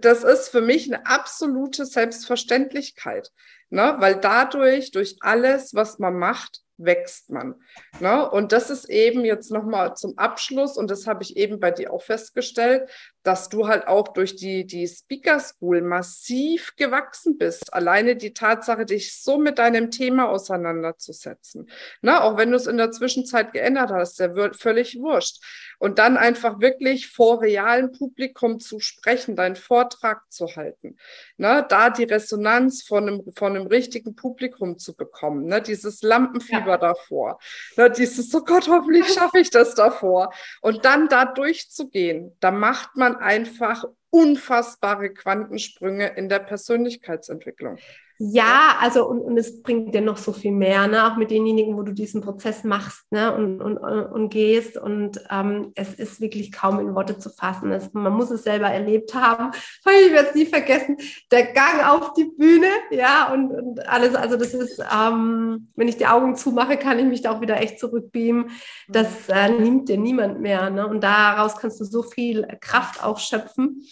das 0.00 0.24
ist 0.24 0.48
für 0.48 0.60
mich 0.60 0.92
eine 0.92 1.06
absolute 1.06 1.86
Selbstverständlichkeit, 1.86 3.30
ne? 3.70 3.96
weil 3.98 4.16
dadurch, 4.16 4.90
durch 4.90 5.16
alles, 5.20 5.74
was 5.74 5.98
man 5.98 6.18
macht, 6.18 6.60
wächst 6.76 7.30
man. 7.30 7.56
Ne? 8.00 8.28
Und 8.30 8.52
das 8.52 8.70
ist 8.70 8.88
eben 8.88 9.24
jetzt 9.24 9.50
nochmal 9.50 9.94
zum 9.96 10.18
Abschluss, 10.18 10.76
und 10.76 10.90
das 10.90 11.06
habe 11.06 11.22
ich 11.22 11.36
eben 11.36 11.60
bei 11.60 11.70
dir 11.70 11.92
auch 11.92 12.02
festgestellt, 12.02 12.88
dass 13.22 13.48
du 13.48 13.68
halt 13.68 13.86
auch 13.86 14.08
durch 14.08 14.36
die, 14.36 14.66
die 14.66 14.86
Speaker 14.86 15.38
School 15.38 15.80
massiv 15.80 16.74
gewachsen 16.76 17.38
bist. 17.38 17.72
Alleine 17.72 18.16
die 18.16 18.34
Tatsache, 18.34 18.84
dich 18.84 19.22
so 19.22 19.38
mit 19.38 19.58
deinem 19.58 19.90
Thema 19.90 20.28
auseinanderzusetzen. 20.28 21.70
Ne? 22.00 22.20
Auch 22.20 22.36
wenn 22.36 22.50
du 22.50 22.56
es 22.56 22.66
in 22.66 22.78
der 22.78 22.90
Zwischenzeit 22.90 23.52
geändert 23.52 23.90
hast, 23.90 24.18
der 24.18 24.34
wird 24.34 24.56
völlig 24.56 24.98
wurscht. 24.98 25.42
Und 25.78 25.98
dann 25.98 26.16
einfach 26.16 26.60
wirklich 26.60 27.08
vor 27.08 27.42
realem 27.42 27.92
Publikum 27.92 28.60
zu 28.60 28.80
sprechen, 28.80 29.36
deinen 29.36 29.56
Vortrag 29.56 30.22
zu 30.30 30.46
halten. 30.56 30.96
Ne? 31.36 31.64
Da 31.68 31.90
die 31.90 32.04
Resonanz 32.04 32.82
von 32.82 33.08
einem, 33.08 33.22
von 33.36 33.56
einem 33.56 33.66
richtigen 33.66 34.16
Publikum 34.16 34.78
zu 34.78 34.96
bekommen. 34.96 35.46
Ne? 35.46 35.62
Dieses 35.62 36.02
Lampenfieber 36.02 36.61
ja. 36.61 36.61
Davor. 36.78 37.38
Ne? 37.76 37.90
Dieses, 37.90 38.34
oh 38.34 38.42
Gott, 38.44 38.68
hoffentlich 38.68 39.08
schaffe 39.14 39.38
ich 39.38 39.50
das 39.50 39.74
davor. 39.74 40.32
Und 40.60 40.84
dann 40.84 41.08
da 41.08 41.24
durchzugehen, 41.24 42.36
da 42.40 42.50
macht 42.50 42.96
man 42.96 43.16
einfach 43.16 43.84
unfassbare 44.12 45.14
Quantensprünge 45.14 46.08
in 46.16 46.28
der 46.28 46.40
Persönlichkeitsentwicklung. 46.40 47.78
Ja, 48.24 48.76
also 48.78 49.04
und, 49.08 49.20
und 49.20 49.36
es 49.36 49.64
bringt 49.64 49.96
dir 49.96 50.00
noch 50.00 50.16
so 50.16 50.32
viel 50.32 50.52
mehr, 50.52 50.86
ne? 50.86 51.10
auch 51.10 51.16
mit 51.16 51.32
denjenigen, 51.32 51.76
wo 51.76 51.82
du 51.82 51.92
diesen 51.92 52.20
Prozess 52.20 52.62
machst 52.62 53.10
ne? 53.10 53.34
und, 53.34 53.60
und, 53.60 53.78
und 53.78 54.28
gehst. 54.28 54.76
Und 54.76 55.20
ähm, 55.28 55.72
es 55.74 55.94
ist 55.94 56.20
wirklich 56.20 56.52
kaum 56.52 56.78
in 56.78 56.94
Worte 56.94 57.18
zu 57.18 57.30
fassen. 57.30 57.72
Es, 57.72 57.92
man 57.92 58.12
muss 58.12 58.30
es 58.30 58.44
selber 58.44 58.68
erlebt 58.68 59.12
haben. 59.14 59.50
Ich 60.04 60.12
werde 60.12 60.28
es 60.28 60.34
nie 60.34 60.46
vergessen. 60.46 60.96
Der 61.30 61.52
Gang 61.52 61.84
auf 61.84 62.12
die 62.12 62.24
Bühne, 62.24 62.68
ja, 62.90 63.32
und, 63.32 63.50
und 63.50 63.88
alles. 63.88 64.14
Also 64.14 64.36
das 64.36 64.54
ist, 64.54 64.78
ähm, 64.78 65.68
wenn 65.74 65.88
ich 65.88 65.96
die 65.96 66.06
Augen 66.06 66.36
zumache, 66.36 66.76
kann 66.76 66.98
ich 66.98 67.06
mich 67.06 67.22
da 67.22 67.32
auch 67.32 67.40
wieder 67.40 67.60
echt 67.60 67.80
zurückbeamen. 67.80 68.50
Das 68.88 69.28
äh, 69.28 69.48
nimmt 69.48 69.88
dir 69.88 69.98
niemand 69.98 70.40
mehr. 70.40 70.70
Ne? 70.70 70.86
Und 70.86 71.02
daraus 71.02 71.56
kannst 71.56 71.80
du 71.80 71.84
so 71.84 72.02
viel 72.02 72.46
Kraft 72.60 73.02
auch 73.02 73.18
schöpfen. 73.18 73.82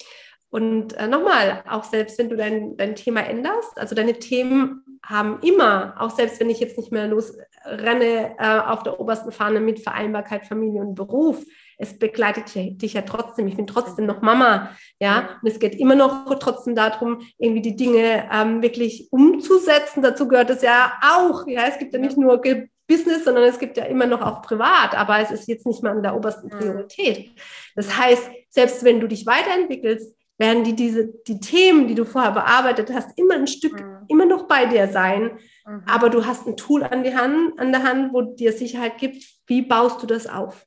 Und 0.50 0.94
äh, 0.94 1.06
nochmal, 1.06 1.62
auch 1.68 1.84
selbst 1.84 2.18
wenn 2.18 2.28
du 2.28 2.36
dein, 2.36 2.76
dein 2.76 2.96
Thema 2.96 3.20
änderst, 3.20 3.78
also 3.78 3.94
deine 3.94 4.14
Themen 4.14 4.84
haben 5.04 5.38
immer, 5.42 5.94
auch 5.98 6.10
selbst 6.10 6.40
wenn 6.40 6.50
ich 6.50 6.60
jetzt 6.60 6.76
nicht 6.76 6.92
mehr 6.92 7.06
losrenne 7.06 8.36
äh, 8.38 8.58
auf 8.58 8.82
der 8.82 9.00
obersten 9.00 9.32
Fahne 9.32 9.60
mit 9.60 9.80
Vereinbarkeit, 9.80 10.46
Familie 10.46 10.80
und 10.80 10.94
Beruf, 10.94 11.44
es 11.78 11.98
begleitet 11.98 12.54
dich 12.54 12.92
ja 12.92 13.02
trotzdem. 13.02 13.48
Ich 13.48 13.56
bin 13.56 13.66
trotzdem 13.66 14.04
noch 14.04 14.20
Mama, 14.20 14.70
ja. 15.00 15.30
Und 15.40 15.48
es 15.48 15.58
geht 15.58 15.74
immer 15.76 15.94
noch 15.94 16.26
trotzdem 16.38 16.74
darum, 16.74 17.22
irgendwie 17.38 17.62
die 17.62 17.76
Dinge 17.76 18.28
ähm, 18.30 18.60
wirklich 18.60 19.08
umzusetzen. 19.10 20.02
Dazu 20.02 20.28
gehört 20.28 20.50
es 20.50 20.60
ja 20.60 20.92
auch, 21.02 21.46
ja. 21.46 21.62
Es 21.66 21.78
gibt 21.78 21.94
ja 21.94 21.98
nicht 21.98 22.18
nur 22.18 22.42
Business, 22.86 23.24
sondern 23.24 23.44
es 23.44 23.58
gibt 23.58 23.78
ja 23.78 23.84
immer 23.84 24.06
noch 24.06 24.20
auch 24.20 24.42
privat, 24.42 24.94
aber 24.94 25.20
es 25.20 25.30
ist 25.30 25.48
jetzt 25.48 25.64
nicht 25.64 25.82
mehr 25.82 25.92
an 25.92 26.02
der 26.02 26.14
obersten 26.14 26.50
Priorität. 26.50 27.30
Das 27.76 27.96
heißt, 27.96 28.28
selbst 28.50 28.84
wenn 28.84 29.00
du 29.00 29.06
dich 29.06 29.24
weiterentwickelst, 29.24 30.14
werden 30.40 30.64
die, 30.64 30.74
diese, 30.74 31.06
die 31.06 31.38
Themen, 31.38 31.86
die 31.86 31.94
du 31.94 32.06
vorher 32.06 32.32
bearbeitet 32.32 32.90
hast, 32.92 33.16
immer 33.18 33.34
ein 33.34 33.46
Stück, 33.46 33.78
mhm. 33.78 34.06
immer 34.08 34.24
noch 34.24 34.48
bei 34.48 34.64
dir 34.64 34.88
sein. 34.88 35.38
Mhm. 35.66 35.82
Aber 35.86 36.08
du 36.08 36.24
hast 36.24 36.46
ein 36.46 36.56
Tool 36.56 36.82
an, 36.82 37.04
die 37.04 37.14
Hand, 37.14 37.60
an 37.60 37.72
der 37.72 37.82
Hand, 37.82 38.14
wo 38.14 38.22
dir 38.22 38.54
Sicherheit 38.54 38.96
gibt. 38.96 39.22
Wie 39.46 39.60
baust 39.60 40.02
du 40.02 40.06
das 40.06 40.26
auf? 40.26 40.66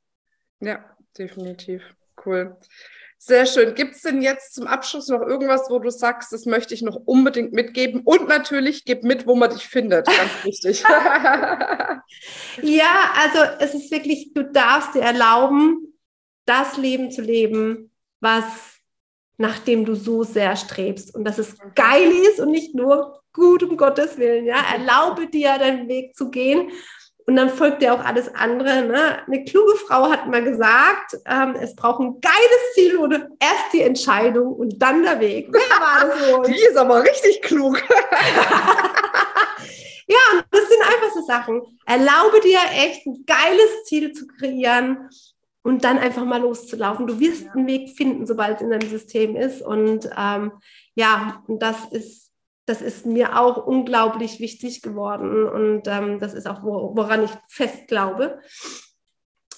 Ja, 0.60 0.78
definitiv. 1.18 1.82
Cool. 2.24 2.56
Sehr 3.18 3.46
schön. 3.46 3.74
Gibt 3.74 3.96
es 3.96 4.02
denn 4.02 4.22
jetzt 4.22 4.54
zum 4.54 4.68
Abschluss 4.68 5.08
noch 5.08 5.22
irgendwas, 5.22 5.68
wo 5.68 5.80
du 5.80 5.90
sagst, 5.90 6.32
das 6.32 6.46
möchte 6.46 6.72
ich 6.72 6.82
noch 6.82 6.94
unbedingt 6.94 7.52
mitgeben? 7.52 8.02
Und 8.02 8.28
natürlich, 8.28 8.84
gib 8.84 9.02
mit, 9.02 9.26
wo 9.26 9.34
man 9.34 9.50
dich 9.50 9.66
findet. 9.66 10.06
Ganz 10.06 10.30
wichtig. 10.44 10.84
ja, 12.62 13.10
also 13.20 13.38
es 13.58 13.74
ist 13.74 13.90
wirklich, 13.90 14.34
du 14.34 14.44
darfst 14.44 14.94
dir 14.94 15.02
erlauben, 15.02 15.98
das 16.44 16.76
Leben 16.76 17.10
zu 17.10 17.22
leben, 17.22 17.90
was 18.20 18.73
nach 19.36 19.58
dem 19.58 19.84
du 19.84 19.94
so 19.94 20.22
sehr 20.22 20.56
strebst 20.56 21.14
und 21.14 21.24
dass 21.24 21.38
es 21.38 21.52
mhm. 21.52 21.72
geil 21.74 22.10
ist 22.30 22.40
und 22.40 22.50
nicht 22.50 22.74
nur 22.74 23.20
gut 23.32 23.62
um 23.62 23.76
Gottes 23.76 24.18
Willen. 24.18 24.46
Ja, 24.46 24.56
mhm. 24.56 24.86
erlaube 24.86 25.26
dir 25.26 25.58
deinen 25.58 25.88
Weg 25.88 26.14
zu 26.16 26.30
gehen 26.30 26.70
und 27.26 27.36
dann 27.36 27.48
folgt 27.48 27.80
dir 27.82 27.94
auch 27.94 28.04
alles 28.04 28.34
andere. 28.34 28.82
Ne? 28.82 29.26
Eine 29.26 29.44
kluge 29.44 29.76
Frau 29.76 30.10
hat 30.10 30.26
mal 30.28 30.44
gesagt, 30.44 31.16
ähm, 31.26 31.56
es 31.60 31.74
braucht 31.74 32.00
ein 32.00 32.20
geiles 32.20 32.74
Ziel 32.74 32.98
oder 32.98 33.28
erst 33.40 33.72
die 33.72 33.80
Entscheidung 33.80 34.52
und 34.54 34.80
dann 34.80 35.02
der 35.02 35.18
Weg. 35.20 35.48
Wer 35.50 35.60
war 35.80 36.06
das? 36.06 36.46
Die 36.48 36.60
ist 36.60 36.76
aber 36.76 37.02
richtig 37.02 37.40
klug. 37.42 37.82
ja, 40.06 40.18
und 40.32 40.44
das 40.50 40.68
sind 40.68 40.82
einfach 40.82 41.14
so 41.14 41.22
Sachen. 41.22 41.62
Erlaube 41.86 42.40
dir 42.40 42.58
echt 42.76 43.06
ein 43.06 43.24
geiles 43.26 43.84
Ziel 43.84 44.12
zu 44.12 44.26
kreieren 44.26 45.08
und 45.64 45.82
dann 45.82 45.98
einfach 45.98 46.24
mal 46.24 46.42
loszulaufen. 46.42 47.06
Du 47.06 47.18
wirst 47.18 47.46
ja. 47.46 47.52
einen 47.52 47.66
Weg 47.66 47.96
finden, 47.96 48.26
sobald 48.26 48.56
es 48.56 48.62
in 48.62 48.70
deinem 48.70 48.88
System 48.88 49.34
ist. 49.34 49.62
Und 49.62 50.08
ähm, 50.16 50.52
ja, 50.94 51.42
und 51.48 51.62
das 51.62 51.86
ist, 51.90 52.32
das 52.66 52.82
ist 52.82 53.06
mir 53.06 53.40
auch 53.40 53.66
unglaublich 53.66 54.40
wichtig 54.40 54.82
geworden. 54.82 55.48
Und 55.48 55.88
ähm, 55.88 56.20
das 56.20 56.34
ist 56.34 56.46
auch, 56.46 56.62
woran 56.62 57.24
ich 57.24 57.30
fest 57.48 57.88
glaube. 57.88 58.38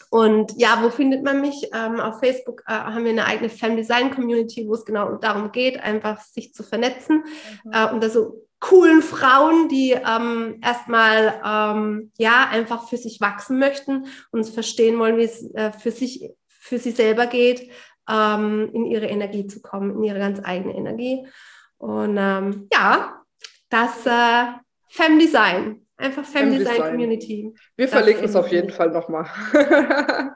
Und 0.09 0.53
ja, 0.57 0.79
wo 0.81 0.91
findet 0.91 1.25
man 1.25 1.41
mich? 1.41 1.71
Ähm, 1.75 1.99
auf 1.99 2.21
Facebook 2.21 2.63
äh, 2.69 2.73
haben 2.73 3.05
wir 3.05 3.11
eine 3.11 3.27
eigene 3.27 3.49
Fem 3.49 3.77
Design 3.77 4.15
Community, 4.15 4.65
wo 4.69 4.75
es 4.75 4.85
genau 4.85 5.17
darum 5.17 5.51
geht, 5.51 5.83
einfach 5.83 6.21
sich 6.21 6.55
zu 6.55 6.63
vernetzen 6.63 7.25
mhm. 7.65 7.73
äh, 7.73 7.93
und 7.93 8.01
da 8.01 8.09
so 8.09 8.46
coolen 8.61 9.03
Frauen, 9.03 9.69
die 9.69 9.93
ähm, 9.93 10.61
erstmal 10.63 11.41
ähm, 11.45 12.13
ja 12.19 12.49
einfach 12.51 12.89
für 12.89 12.97
sich 12.97 13.21
wachsen 13.21 13.59
möchten 13.59 14.07
und 14.31 14.49
verstehen 14.49 14.99
wollen, 14.99 15.19
wie 15.19 15.25
es 15.25 15.55
äh, 15.55 15.73
für 15.73 15.91
sich 15.91 16.31
für 16.49 16.79
sie 16.79 16.91
selber 16.91 17.27
geht, 17.27 17.71
ähm, 18.09 18.71
in 18.73 18.87
ihre 18.87 19.07
Energie 19.07 19.47
zu 19.47 19.61
kommen, 19.61 19.97
in 19.97 20.03
ihre 20.03 20.19
ganz 20.19 20.41
eigene 20.43 20.75
Energie. 20.75 21.27
Und 21.79 22.17
ähm, 22.19 22.69
ja, 22.73 23.23
das 23.69 24.07
äh, 24.07 24.53
Family 24.89 25.29
Sein. 25.29 25.87
Einfach 25.99 26.25
Family, 26.25 26.65
Family 26.65 26.65
Sein 26.65 26.91
Community. 26.91 27.55
Wir 27.77 27.89
verlinken 27.89 28.25
es 28.25 28.37
auf 28.37 28.49
jeden 28.49 28.71
Fall 28.71 28.91
nochmal. 28.91 29.27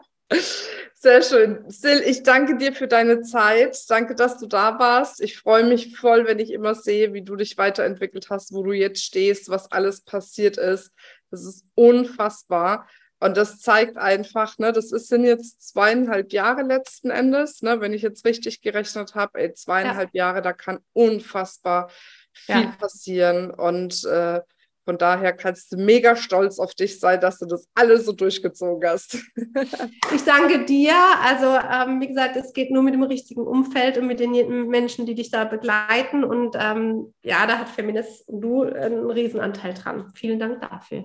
Sehr 1.02 1.22
schön. 1.22 1.64
Sil, 1.72 2.04
ich 2.04 2.24
danke 2.24 2.58
dir 2.58 2.74
für 2.74 2.86
deine 2.86 3.22
Zeit. 3.22 3.88
Danke, 3.88 4.14
dass 4.14 4.36
du 4.36 4.46
da 4.46 4.78
warst. 4.78 5.22
Ich 5.22 5.38
freue 5.38 5.64
mich 5.64 5.96
voll, 5.96 6.26
wenn 6.26 6.38
ich 6.38 6.52
immer 6.52 6.74
sehe, 6.74 7.14
wie 7.14 7.22
du 7.22 7.36
dich 7.36 7.56
weiterentwickelt 7.56 8.28
hast, 8.28 8.52
wo 8.52 8.62
du 8.62 8.72
jetzt 8.72 9.02
stehst, 9.02 9.48
was 9.48 9.72
alles 9.72 10.02
passiert 10.02 10.58
ist. 10.58 10.92
Das 11.30 11.46
ist 11.46 11.64
unfassbar. 11.74 12.86
Und 13.18 13.38
das 13.38 13.60
zeigt 13.60 13.96
einfach, 13.96 14.58
ne, 14.58 14.72
das 14.72 14.92
ist, 14.92 15.08
sind 15.08 15.24
jetzt 15.24 15.66
zweieinhalb 15.70 16.34
Jahre 16.34 16.64
letzten 16.64 17.08
Endes, 17.08 17.62
ne, 17.62 17.80
wenn 17.80 17.94
ich 17.94 18.02
jetzt 18.02 18.26
richtig 18.26 18.60
gerechnet 18.60 19.14
habe, 19.14 19.40
ey, 19.40 19.54
zweieinhalb 19.54 20.10
ja. 20.12 20.26
Jahre, 20.26 20.42
da 20.42 20.52
kann 20.52 20.80
unfassbar 20.92 21.90
viel 22.34 22.60
ja. 22.60 22.76
passieren. 22.78 23.50
Und 23.50 24.04
äh, 24.04 24.42
von 24.90 24.98
daher 24.98 25.32
kannst 25.32 25.70
du 25.70 25.76
mega 25.76 26.16
stolz 26.16 26.58
auf 26.58 26.74
dich 26.74 26.98
sein, 26.98 27.20
dass 27.20 27.38
du 27.38 27.46
das 27.46 27.68
alles 27.76 28.06
so 28.06 28.10
durchgezogen 28.10 28.90
hast. 28.90 29.18
ich 30.12 30.24
danke 30.24 30.64
dir. 30.64 30.96
Also, 31.22 31.46
ähm, 31.46 32.00
wie 32.00 32.08
gesagt, 32.08 32.34
es 32.34 32.52
geht 32.52 32.72
nur 32.72 32.82
mit 32.82 32.94
dem 32.94 33.04
richtigen 33.04 33.46
Umfeld 33.46 33.98
und 33.98 34.08
mit 34.08 34.18
den 34.18 34.66
Menschen, 34.66 35.06
die 35.06 35.14
dich 35.14 35.30
da 35.30 35.44
begleiten. 35.44 36.24
Und 36.24 36.56
ähm, 36.58 37.14
ja, 37.22 37.46
da 37.46 37.58
hat 37.58 37.68
Feminist 37.68 38.28
und 38.28 38.40
du 38.40 38.64
einen 38.64 39.08
Riesenanteil 39.08 39.74
dran. 39.74 40.10
Vielen 40.16 40.40
Dank 40.40 40.60
dafür. 40.60 41.04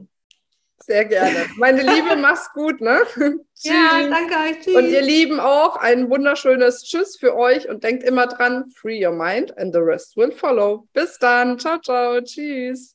Sehr 0.80 1.06
gerne. 1.06 1.46
Meine 1.58 1.84
Liebe, 1.84 2.16
mach's 2.20 2.52
gut, 2.54 2.82
ne? 2.82 3.02
ja, 3.58 4.00
danke 4.10 4.34
euch. 4.34 4.62
Tschüss. 4.62 4.76
Und 4.76 4.88
ihr 4.88 5.04
Lieben 5.04 5.40
auch 5.40 5.78
ein 5.78 6.10
wunderschönes 6.10 6.86
Tschüss 6.86 7.18
für 7.20 7.36
euch 7.36 7.70
und 7.70 7.84
denkt 7.84 8.02
immer 8.02 8.26
dran, 8.26 8.66
free 8.76 9.06
your 9.06 9.14
mind 9.14 9.56
and 9.60 9.76
the 9.76 9.80
rest 9.80 10.18
will 10.18 10.32
follow. 10.32 10.88
Bis 10.92 11.20
dann. 11.20 11.60
Ciao, 11.60 11.78
ciao. 11.78 12.20
Tschüss. 12.20 12.95